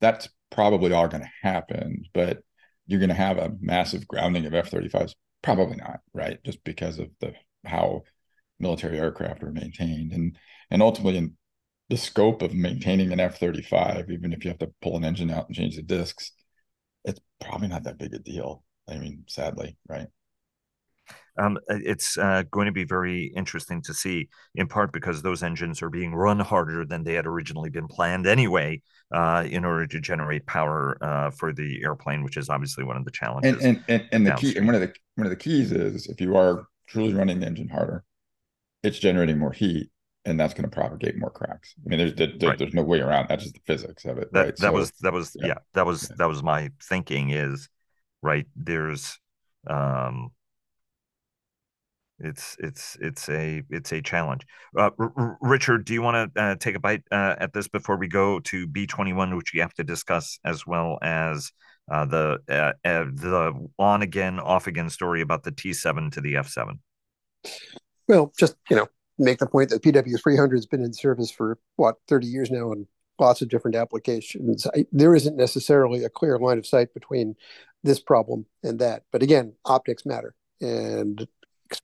[0.00, 2.38] That's probably all going to happen, but
[2.86, 5.12] you're going to have a massive grounding of F-35s.
[5.42, 6.42] Probably not, right?
[6.44, 8.02] Just because of the how
[8.58, 10.36] military aircraft are maintained and
[10.70, 11.36] and ultimately in
[11.88, 15.46] the scope of maintaining an F-35, even if you have to pull an engine out
[15.46, 16.32] and change the discs,
[17.04, 18.62] it's probably not that big a deal.
[18.88, 20.08] I mean, sadly, right?
[21.38, 25.82] Um, it's uh, going to be very interesting to see, in part because those engines
[25.82, 28.82] are being run harder than they had originally been planned anyway,
[29.12, 33.04] uh, in order to generate power uh, for the airplane, which is obviously one of
[33.04, 33.62] the challenges.
[33.62, 36.06] And and, and, and the key and one of the one of the keys is
[36.06, 38.04] if you are truly running the engine harder,
[38.82, 39.90] it's generating more heat,
[40.24, 41.74] and that's going to propagate more cracks.
[41.84, 42.58] I mean, there's there, right.
[42.58, 43.28] there's no way around.
[43.28, 44.32] That's just the physics of it.
[44.32, 44.56] That right?
[44.56, 45.46] that so, was that was yeah.
[45.46, 45.54] yeah.
[45.74, 46.16] that was yeah.
[46.18, 47.68] that was my thinking is
[48.22, 48.46] right.
[48.56, 49.18] There's
[49.66, 50.30] um
[52.20, 54.46] it's it's it's a it's a challenge.
[54.76, 57.96] Uh, R- Richard, do you want to uh, take a bite uh, at this before
[57.96, 61.52] we go to B twenty one, which we have to discuss, as well as
[61.90, 66.20] uh, the uh, uh, the on again off again story about the T seven to
[66.20, 66.80] the F seven?
[68.08, 68.88] Well, just you know,
[69.18, 72.50] make the point that PW three hundred has been in service for what thirty years
[72.50, 72.86] now, and
[73.18, 74.66] lots of different applications.
[74.74, 77.36] I, there isn't necessarily a clear line of sight between
[77.84, 81.28] this problem and that, but again, optics matter, and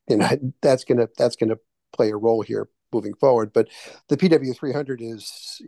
[0.07, 0.29] you know
[0.61, 1.57] that's gonna that's gonna
[1.93, 3.51] play a role here moving forward.
[3.53, 3.69] But
[4.09, 5.61] the PW300 is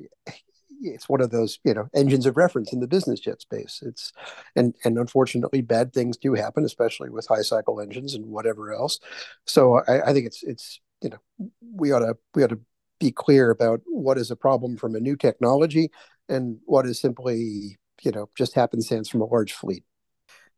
[0.82, 3.82] it's one of those you know engines of reference in the business jet space.
[3.86, 4.12] It's
[4.56, 9.00] and and unfortunately bad things do happen, especially with high cycle engines and whatever else.
[9.46, 12.60] So I, I think it's it's you know we ought to we ought to
[13.00, 15.92] be clear about what is a problem from a new technology
[16.30, 19.84] and what is simply you know just happenstance from a large fleet.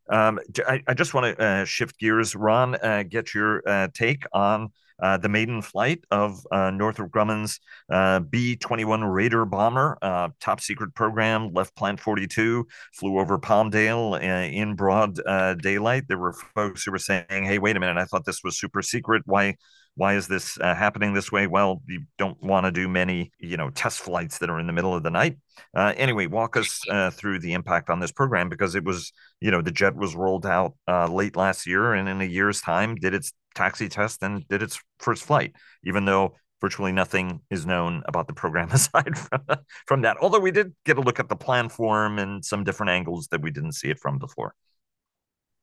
[0.10, 4.26] Um, I, I, just want to uh, shift gears, Ron, uh, get your uh, take
[4.34, 7.60] on uh, the maiden flight of uh, Northrop Grumman's
[7.92, 9.98] uh, B 21 Raider bomber,
[10.40, 15.20] top secret program, left Plant 42, flew over Palmdale in broad
[15.62, 16.08] daylight.
[16.08, 18.82] There were folks who were saying, hey, wait a minute, I thought this was super
[18.82, 19.24] secret.
[19.26, 19.56] Why?
[20.00, 21.46] Why is this uh, happening this way?
[21.46, 24.72] Well, you don't want to do many, you know, test flights that are in the
[24.72, 25.38] middle of the night.
[25.76, 29.52] Uh, anyway, walk us uh, through the impact on this program because it was, you
[29.52, 32.96] know, the jet was rolled out uh, late last year, and in a year's time,
[32.96, 38.02] did its taxi test and did its first flight, even though virtually nothing is known
[38.06, 39.42] about the program aside from,
[39.86, 40.16] from that.
[40.22, 43.42] Although we did get a look at the plan form and some different angles that
[43.42, 44.56] we didn't see it from before.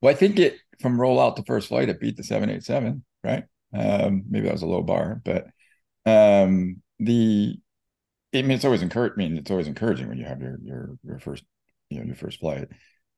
[0.02, 3.44] Well, I think it from rollout to first flight, it beat the 787, right?
[3.76, 5.46] Um, maybe that was a low bar, but
[6.06, 7.58] um, the
[8.34, 9.14] I mean, it's always encouraging.
[9.24, 11.44] I mean, it's always encouraging when you have your your your first
[11.90, 12.68] you know your first flight.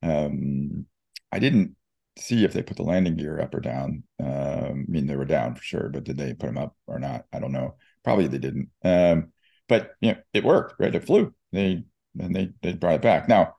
[0.02, 0.86] Um,
[1.32, 1.76] I didn't
[2.18, 4.04] see if they put the landing gear up or down.
[4.20, 6.98] Um, I mean, they were down for sure, but did they put them up or
[6.98, 7.26] not?
[7.32, 7.76] I don't know.
[8.04, 8.70] Probably they didn't.
[8.84, 9.32] Um,
[9.68, 10.94] but you know, it worked, right?
[10.94, 11.34] It flew.
[11.52, 11.84] They
[12.18, 13.28] and they they brought it back.
[13.28, 13.56] Now,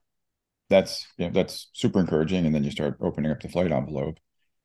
[0.70, 2.46] that's you know, that's super encouraging.
[2.46, 4.18] And then you start opening up the flight envelope.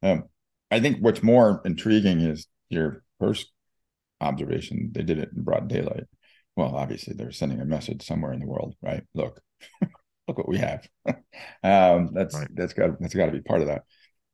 [0.03, 0.24] Um,
[0.70, 3.50] I think what's more intriguing is your first
[4.20, 4.90] observation.
[4.92, 6.04] They did it in broad daylight.
[6.56, 9.02] Well, obviously, they're sending a message somewhere in the world, right?
[9.14, 9.40] Look,
[10.28, 10.86] look what we have.
[11.62, 12.48] um, that's right.
[12.54, 13.82] that's got that's got to be part of that.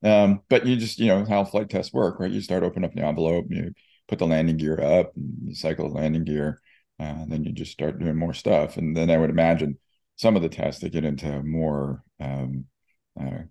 [0.02, 2.30] Um, but you just you know how flight tests work, right?
[2.30, 3.72] You start opening up the envelope, you
[4.08, 6.60] put the landing gear up, you cycle the landing gear,
[6.98, 8.76] uh, and then you just start doing more stuff.
[8.76, 9.78] And then I would imagine
[10.16, 12.66] some of the tests that get into more um,
[13.18, 13.44] uh,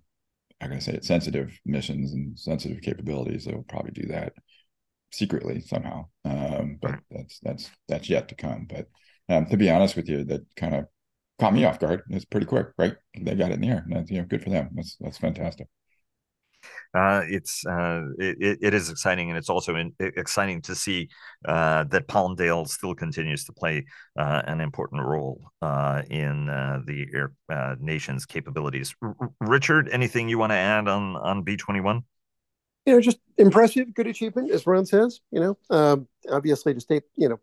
[0.62, 3.45] how can I say it, sensitive missions and sensitive capabilities.
[3.45, 4.34] They'll probably do that
[5.12, 6.07] secretly somehow.
[6.26, 8.68] Um, but that's that's that's yet to come.
[8.70, 8.88] But
[9.30, 10.86] um, to be honest with you, that kind of
[11.39, 12.03] caught me off guard.
[12.10, 12.95] It's pretty quick, right?
[13.20, 13.86] They got it in the air.
[13.89, 14.70] That's you know, good for them.
[14.76, 15.68] That's that's fantastic
[16.93, 21.09] uh, it's uh, it, it is exciting, and it's also in, exciting to see
[21.45, 23.86] uh, that Palmdale still continues to play
[24.17, 27.34] uh, an important role uh, in uh, the air
[27.80, 28.95] nation's capabilities.
[29.01, 32.03] R- Richard, anything you want to add on on B twenty one?
[32.86, 35.22] You know, just impressive, good achievement, as Ron says.
[35.32, 37.39] You know, um, obviously to state, you know,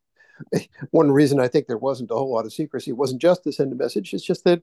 [0.90, 3.72] one reason I think there wasn't a whole lot of secrecy wasn't just to send
[3.72, 4.12] a message.
[4.12, 4.62] It's just that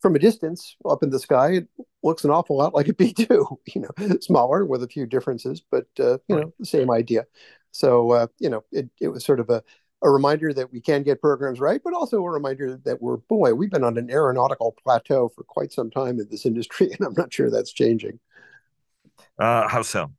[0.00, 1.68] from a distance up in the sky, it
[2.02, 3.58] looks an awful lot like a B two.
[3.74, 7.24] You know, smaller with a few differences, but uh, you know, the same idea.
[7.72, 9.62] So uh, you know, it it was sort of a
[10.02, 13.54] a reminder that we can get programs right, but also a reminder that we're boy,
[13.54, 17.14] we've been on an aeronautical plateau for quite some time in this industry, and I'm
[17.14, 18.20] not sure that's changing.
[19.38, 20.12] Uh, how so?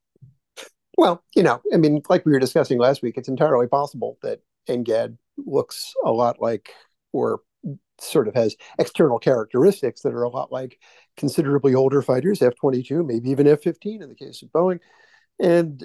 [0.98, 4.42] Well, you know, I mean, like we were discussing last week, it's entirely possible that
[4.68, 6.72] NGAD looks a lot like,
[7.12, 7.42] or
[8.00, 10.80] sort of has external characteristics that are a lot like
[11.18, 14.80] considerably older fighters, F 22, maybe even F 15 in the case of Boeing.
[15.40, 15.84] And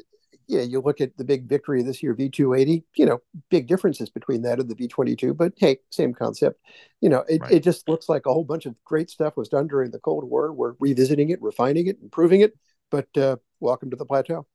[0.50, 4.10] yeah, you look at the big victory this year, V 280, you know, big differences
[4.10, 6.60] between that and the V 22, but hey, same concept.
[7.00, 7.52] You know, it, right.
[7.52, 10.24] it just looks like a whole bunch of great stuff was done during the Cold
[10.24, 10.52] War.
[10.52, 12.58] We're revisiting it, refining it, improving it,
[12.90, 14.46] but uh, welcome to the plateau.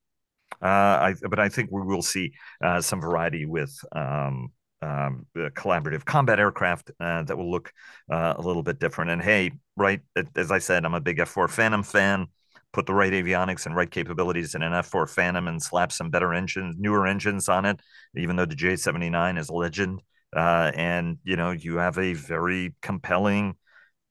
[0.62, 2.34] Uh, I, but I think we will see
[2.64, 4.51] uh, some variety with um,
[4.86, 7.72] um, collaborative combat aircraft uh, that will look
[8.12, 9.12] uh, a little bit different.
[9.12, 10.02] And hey, right,
[10.36, 12.28] as I said, I'm a big F4 Phantom fan.
[12.72, 16.34] put the right avionics and right capabilities in an F4 Phantom and slap some better
[16.34, 17.80] engines, newer engines on it,
[18.16, 20.02] even though the J79 is a legend.
[20.36, 23.56] Uh, and, you know, you have a very compelling,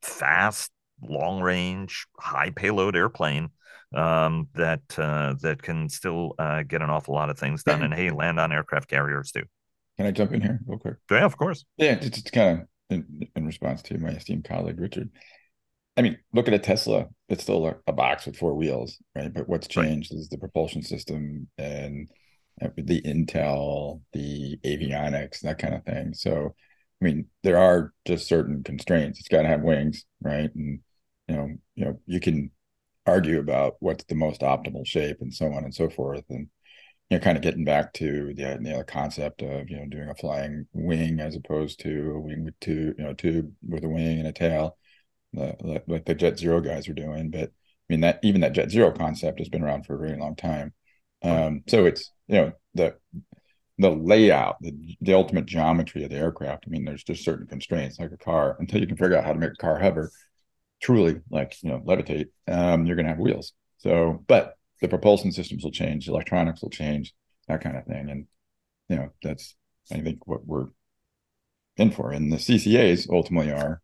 [0.03, 0.70] fast,
[1.03, 3.51] long range, high payload airplane
[3.95, 7.83] um, that uh, that can still uh, get an awful lot of things done.
[7.83, 9.45] And hey, land on aircraft carriers too.
[9.97, 10.97] Can I jump in here real quick?
[11.11, 11.64] Yeah, of course.
[11.76, 15.11] Yeah, just kind of in, in response to my esteemed colleague Richard.
[15.97, 17.07] I mean, look at a Tesla.
[17.28, 19.32] It's still a, a box with four wheels, right?
[19.32, 20.18] But what's changed right.
[20.18, 22.09] is the propulsion system and
[22.61, 26.14] uh, the Intel, the avionics, that kind of thing.
[26.14, 26.55] So,
[27.01, 29.20] I mean, there are just certain constraints.
[29.20, 30.53] It's got to have wings, right?
[30.55, 30.80] And
[31.28, 32.51] you know, you know, you can
[33.07, 36.24] argue about what's the most optimal shape and so on and so forth.
[36.30, 36.49] And
[37.14, 39.86] you know, kind of getting back to the, you know, the concept of you know
[39.86, 43.84] doing a flying wing as opposed to a wing with two, you know, tube with
[43.84, 44.76] a wing and a tail,
[45.32, 47.30] like, like the Jet Zero guys are doing.
[47.30, 50.18] But I mean that even that Jet Zero concept has been around for a very
[50.18, 50.72] long time.
[51.22, 52.96] Um, so it's you know the
[53.78, 56.64] the layout, the, the ultimate geometry of the aircraft.
[56.66, 58.56] I mean, there's just certain constraints, like a car.
[58.58, 60.10] Until you can figure out how to make a car hover,
[60.82, 63.52] truly like you know levitate, um, you're going to have wheels.
[63.78, 67.14] So, but the propulsion systems will change, electronics will change,
[67.49, 68.26] that kind of thing, and
[68.91, 69.57] you know that's
[69.91, 70.66] I think what we're
[71.78, 72.12] in for.
[72.12, 73.80] And the CCAs ultimately are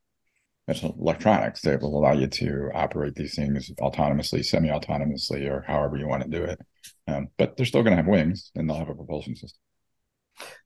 [0.69, 6.23] electronics that will allow you to operate these things autonomously, semi-autonomously, or however you want
[6.23, 6.61] to do it.
[7.09, 9.59] Um, but they're still going to have wings, and they'll have a propulsion system.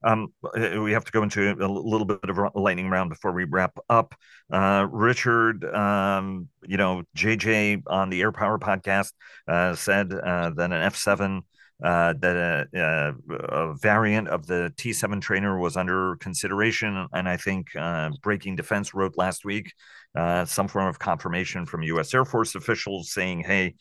[0.03, 3.45] Um, uh, we have to go into a little bit of lightning round before we
[3.45, 4.15] wrap up.
[4.53, 9.13] Uh, Richard, um, you know, JJ on the Air Power podcast
[9.49, 11.41] uh, said uh, that an F7,
[11.83, 13.13] uh, that a, uh,
[13.49, 17.07] a, variant of the T7 trainer was under consideration.
[17.13, 19.73] And I think uh, Breaking Defense wrote last week
[20.15, 22.15] uh, some form of confirmation from U.S.
[22.15, 23.75] Air Force officials saying, hey,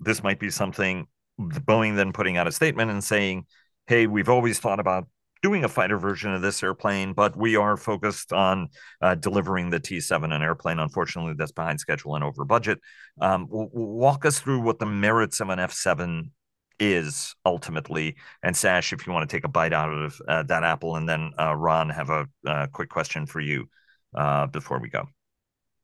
[0.00, 1.06] this might be something.
[1.40, 3.46] Boeing then putting out a statement and saying,
[3.88, 5.08] hey, we've always thought about
[5.42, 8.68] doing a fighter version of this airplane, but we are focused on
[9.00, 12.80] uh, delivering the T7, an airplane, unfortunately, that's behind schedule and over budget.
[13.20, 16.30] Um, walk us through what the merits of an F7
[16.78, 18.16] is ultimately.
[18.42, 21.08] And Sash, if you want to take a bite out of uh, that apple, and
[21.08, 23.70] then uh, Ron, have a uh, quick question for you
[24.14, 25.06] uh, before we go.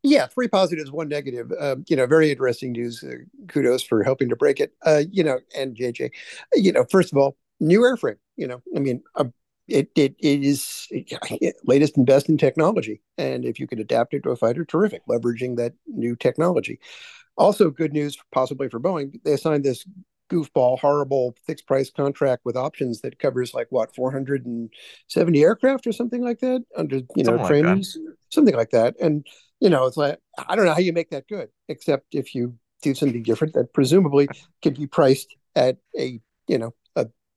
[0.02, 1.50] Yeah, three positives, one negative.
[1.58, 3.02] Um, you know, very interesting news.
[3.02, 4.74] Uh, kudos for helping to break it.
[5.10, 6.10] you know, and JJ,
[6.52, 8.18] you know, first of all, new airframe.
[8.36, 9.24] You know, I mean, uh,
[9.66, 10.88] it it, it is
[11.64, 15.02] latest and best in technology, and if you could adapt it to a fighter, terrific.
[15.08, 16.78] Leveraging that new technology.
[17.36, 19.20] Also, good news possibly for Boeing.
[19.24, 19.84] They signed this
[20.30, 26.22] goofball, horrible fixed price contract with options that covers like what 470 aircraft or something
[26.22, 28.94] like that under you know trainings, like something like that.
[29.00, 29.26] And
[29.60, 32.56] you know, it's like I don't know how you make that good, except if you
[32.82, 34.28] do something different that presumably
[34.62, 36.74] could be priced at a you know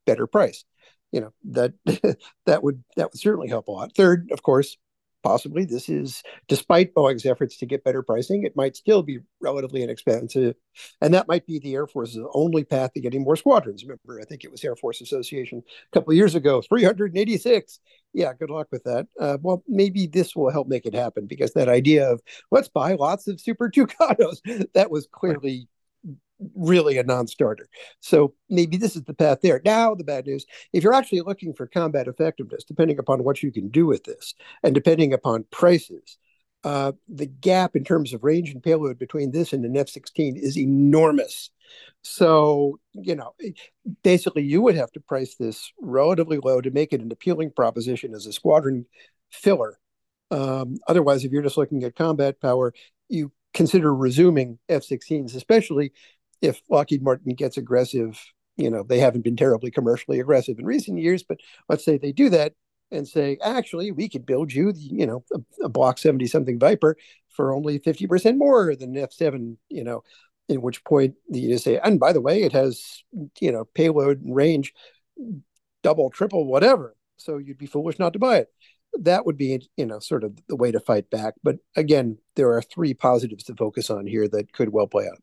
[0.08, 0.66] better price.
[1.12, 1.74] You know that
[2.47, 3.95] that would that would certainly help a lot.
[3.95, 4.78] Third, of course,
[5.24, 9.84] possibly this is despite Boeing's efforts to get better pricing, it might still be relatively
[9.84, 10.55] inexpensive,
[11.01, 13.84] and that might be the Air Force's only path to getting more squadrons.
[13.84, 17.80] Remember, I think it was Air Force Association a couple of years ago, 386.
[18.14, 19.08] Yeah, good luck with that.
[19.20, 22.93] Uh, well, maybe this will help make it happen because that idea of let's buy
[22.93, 24.39] lots of Super Tucanos
[24.74, 25.68] that was clearly
[26.56, 27.68] really a non-starter.
[28.00, 29.62] So maybe this is the path there.
[29.66, 33.52] Now the bad news, if you're actually looking for combat effectiveness, depending upon what you
[33.52, 34.34] can do with this
[34.64, 36.18] and depending upon prices,
[36.64, 40.58] uh, the gap in terms of range and payload between this and an F-16 is
[40.58, 41.50] enormous.
[42.02, 43.34] So, you know,
[44.04, 48.14] basically you would have to price this relatively low to make it an appealing proposition
[48.14, 48.86] as a squadron
[49.32, 49.80] filler.
[50.32, 52.74] Um, otherwise, if you're just looking at combat power,
[53.08, 55.94] you consider resuming F-16s, especially
[56.42, 58.22] if Lockheed Martin gets aggressive,
[58.58, 62.12] you know, they haven't been terribly commercially aggressive in recent years, but let's say they
[62.12, 62.54] do that
[62.92, 66.96] and say, actually, we could build you, you know, a, a Block 70 something Viper
[67.30, 70.04] for only 50% more than F7, you know,
[70.50, 73.04] in which point you just say, and by the way, it has,
[73.40, 74.74] you know, payload and range
[75.84, 76.96] double, triple, whatever.
[77.18, 78.48] So you'd be foolish not to buy it.
[79.00, 81.36] That would be, you know, sort of the way to fight back.
[81.44, 85.20] But again, there are three positives to focus on here that could well play out.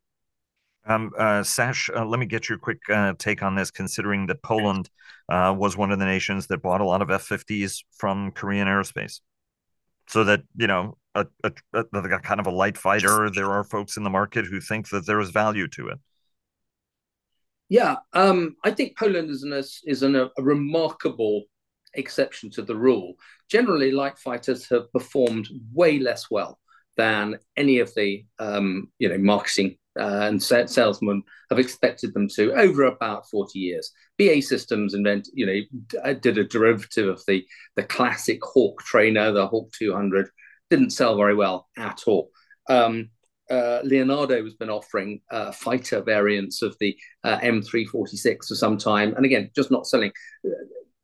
[0.87, 4.43] Um, uh, Sash, uh, let me get your quick uh, take on this, considering that
[4.43, 4.89] Poland
[5.29, 8.67] uh, was one of the nations that bought a lot of F 50s from Korean
[8.67, 9.21] aerospace.
[10.07, 13.97] So that, you know, a, a, a, kind of a light fighter, there are folks
[13.97, 15.99] in the market who think that there is value to it.
[17.67, 21.45] Yeah, um, I think Poland is, an, is an, a remarkable
[21.95, 23.15] exception to the rule.
[23.49, 26.59] Generally, light fighters have performed way less well
[26.95, 32.53] than any of the um, you know marketing uh, and salesmen have expected them to
[32.53, 33.91] over about 40 years.
[34.17, 39.47] BAE Systems invent, you know, did a derivative of the the classic Hawk trainer, the
[39.47, 40.29] Hawk 200,
[40.69, 42.31] didn't sell very well at all.
[42.69, 43.09] Um,
[43.49, 49.13] uh, Leonardo has been offering uh, fighter variants of the uh, M346 for some time,
[49.15, 50.11] and again, just not selling.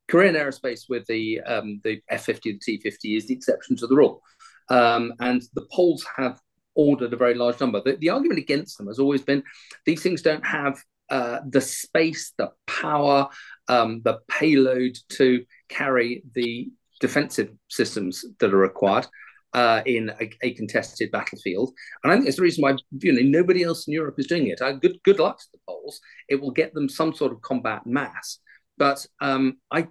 [0.08, 4.22] Korean Aerospace with the um, the F50, the T50 is the exception to the rule,
[4.70, 6.40] um, and the Poles have
[6.76, 7.82] ordered a very large number.
[7.84, 9.44] The, the, argument against them has always been
[9.86, 13.28] these things don't have uh, the space, the power,
[13.68, 16.70] um, the payload to carry the
[17.00, 19.08] defensive systems that are required
[19.54, 21.74] uh, in a, a, contested battlefield.
[22.04, 24.48] And I think it's the reason why you know nobody else in Europe is doing
[24.48, 24.62] it.
[24.62, 26.00] Uh, good good luck to the Poles.
[26.30, 28.40] It will get them some sort of combat mass.
[28.78, 29.88] But um, I,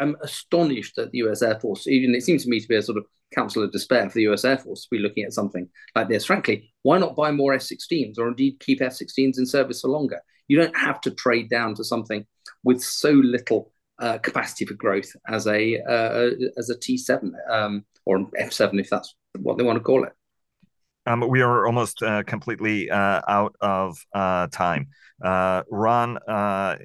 [0.00, 2.82] am astonished that the US Air Force, even it seems to me to be a
[2.82, 5.68] sort of council of despair for the US Air Force to be looking at something
[5.94, 6.24] like this.
[6.24, 9.88] Frankly, why not buy more F 16s or indeed keep F 16s in service for
[9.88, 10.20] longer?
[10.48, 12.26] You don't have to trade down to something
[12.64, 18.30] with so little uh, capacity for growth as a uh, as a T7 um, or
[18.40, 20.12] F7 if that's what they want to call it.
[21.08, 24.88] Um, we are almost uh, completely uh, out of uh, time.
[25.24, 26.76] Uh, Ron, uh,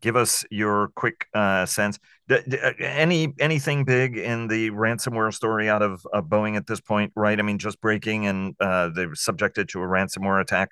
[0.00, 1.98] give us your quick uh, sense.
[2.26, 7.12] D- d- any anything big in the ransomware story out of Boeing at this point?
[7.14, 7.38] Right?
[7.38, 10.70] I mean, just breaking and they're subjected to a ransomware attack.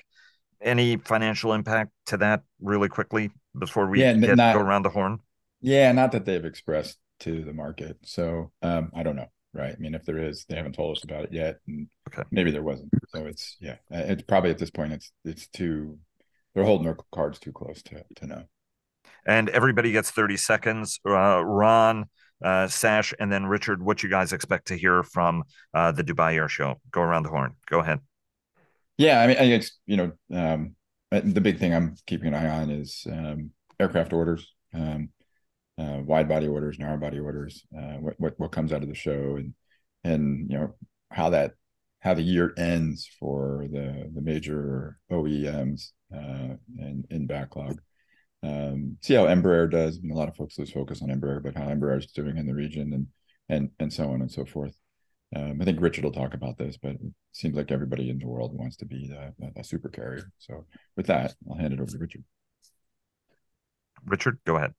[0.62, 4.90] Any financial impact to that, really quickly, before we yeah, get, not, go around the
[4.90, 5.18] horn?
[5.60, 7.98] Yeah, not that they've expressed to the market.
[8.02, 9.74] So um, I don't know right?
[9.74, 12.24] I mean, if there is, they haven't told us about it yet, and okay.
[12.30, 12.90] maybe there wasn't.
[13.08, 15.98] So it's yeah, it's probably at this point it's it's too
[16.54, 18.44] they're holding their cards too close to to know.
[19.26, 21.00] And everybody gets thirty seconds.
[21.06, 22.06] Uh, Ron,
[22.44, 23.82] uh, Sash, and then Richard.
[23.82, 26.80] What you guys expect to hear from uh, the Dubai Air Show?
[26.90, 27.54] Go around the horn.
[27.70, 28.00] Go ahead.
[28.98, 30.76] Yeah, I mean, I it's you know um,
[31.10, 34.52] uh, the big thing I'm keeping an eye on is um, aircraft orders.
[34.72, 35.10] Um,
[35.78, 38.94] uh, wide body orders, narrow body orders, uh, what, what what comes out of the
[38.94, 39.54] show, and
[40.04, 40.74] and you know
[41.10, 41.52] how that
[42.00, 47.80] how the year ends for the the major OEMs uh, in in backlog.
[48.42, 49.98] Um, see how Embraer does.
[49.98, 52.36] I mean, a lot of folks lose focus on Embraer, but how Embraer is doing
[52.36, 53.06] in the region, and
[53.48, 54.74] and and so on and so forth.
[55.34, 57.00] Um, I think Richard will talk about this, but it
[57.32, 60.30] seems like everybody in the world wants to be a, a super carrier.
[60.38, 60.66] So
[60.96, 62.22] with that, I'll hand it over to Richard.
[64.04, 64.74] Richard, go ahead.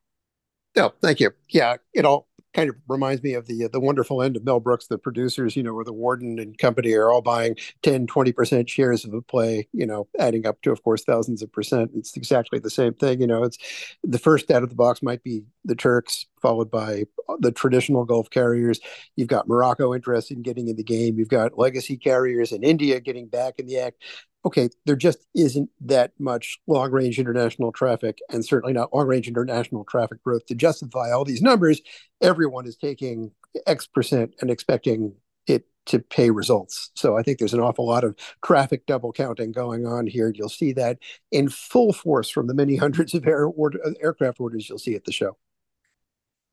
[0.76, 1.32] No, thank you.
[1.50, 4.60] Yeah, you all kind of reminds me of the uh, the wonderful end of Mel
[4.60, 8.68] Brooks, the producers, you know, where the warden and company are all buying 10, 20%
[8.68, 11.92] shares of a play, you know, adding up to, of course, thousands of percent.
[11.94, 13.20] It's exactly the same thing.
[13.20, 13.58] You know, it's
[14.04, 18.06] the first out of the box might be the Turks, followed by uh, the traditional
[18.06, 18.80] Gulf carriers.
[19.16, 21.18] You've got Morocco interested in getting in the game.
[21.20, 24.02] You've got legacy carriers in India getting back in the act
[24.46, 29.28] okay, there just isn't that much long range international traffic and certainly not long range
[29.28, 31.82] international traffic growth to justify all these numbers.
[32.22, 33.32] Everyone is taking
[33.66, 35.16] X percent and expecting
[35.48, 36.92] it to pay results.
[36.96, 40.32] So I think there's an awful lot of traffic double counting going on here.
[40.34, 41.00] You'll see that
[41.32, 45.06] in full force from the many hundreds of air order, aircraft orders you'll see at
[45.06, 45.38] the show.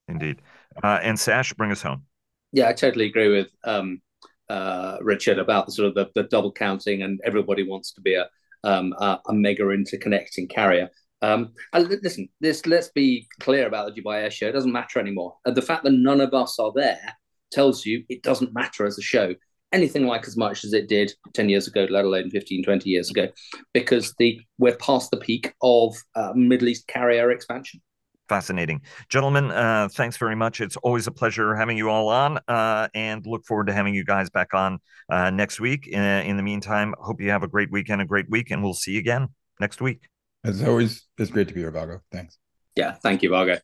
[0.09, 0.43] Indeed.
[0.83, 2.05] Uh, and Sash, bring us home.
[2.53, 4.03] Yeah, I totally agree with um,
[4.49, 8.15] uh, Richard, about the sort of the, the, double counting, and everybody wants to be
[8.15, 8.29] a
[8.65, 10.91] um, a, a, mega interconnecting carrier.
[11.23, 14.49] Um, listen, this let's be clear about the Dubai Air Show.
[14.49, 15.37] It doesn't matter anymore.
[15.45, 17.17] And the fact that none of us are there
[17.53, 19.35] tells you it doesn't matter as a show
[19.73, 23.11] anything like as much as it did 10 years ago, let alone 15, 20 years
[23.11, 23.29] ago,
[23.73, 27.81] because the we're past the peak of uh, Middle East carrier expansion
[28.29, 28.81] fascinating.
[29.11, 30.63] Gentlemen, uh, thanks very much.
[30.63, 34.05] It's always a pleasure having you all on uh, and look forward to having you
[34.07, 34.79] guys back on
[35.11, 35.87] uh, next week.
[35.93, 38.73] Uh, in the meantime, hope you have a great weekend, a great week, and we'll
[38.73, 39.29] see you again
[39.61, 40.09] next week.
[40.45, 42.01] As always, it's great to be here, Vago.
[42.11, 42.39] Thanks.
[42.77, 43.59] Yeah, thank you, Vago.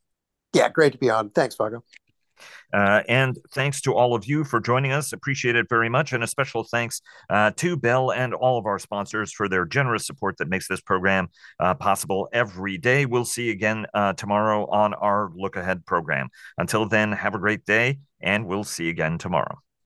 [0.54, 1.30] Yeah, great to be on.
[1.30, 1.82] Thanks, Vago.
[2.72, 5.12] Uh, and thanks to all of you for joining us.
[5.12, 6.12] Appreciate it very much.
[6.12, 7.00] And a special thanks
[7.30, 10.80] uh, to Bell and all of our sponsors for their generous support that makes this
[10.80, 13.06] program uh, possible every day.
[13.06, 16.28] We'll see you again uh, tomorrow on our Look Ahead program.
[16.58, 19.58] Until then, have a great day, and we'll see you again tomorrow.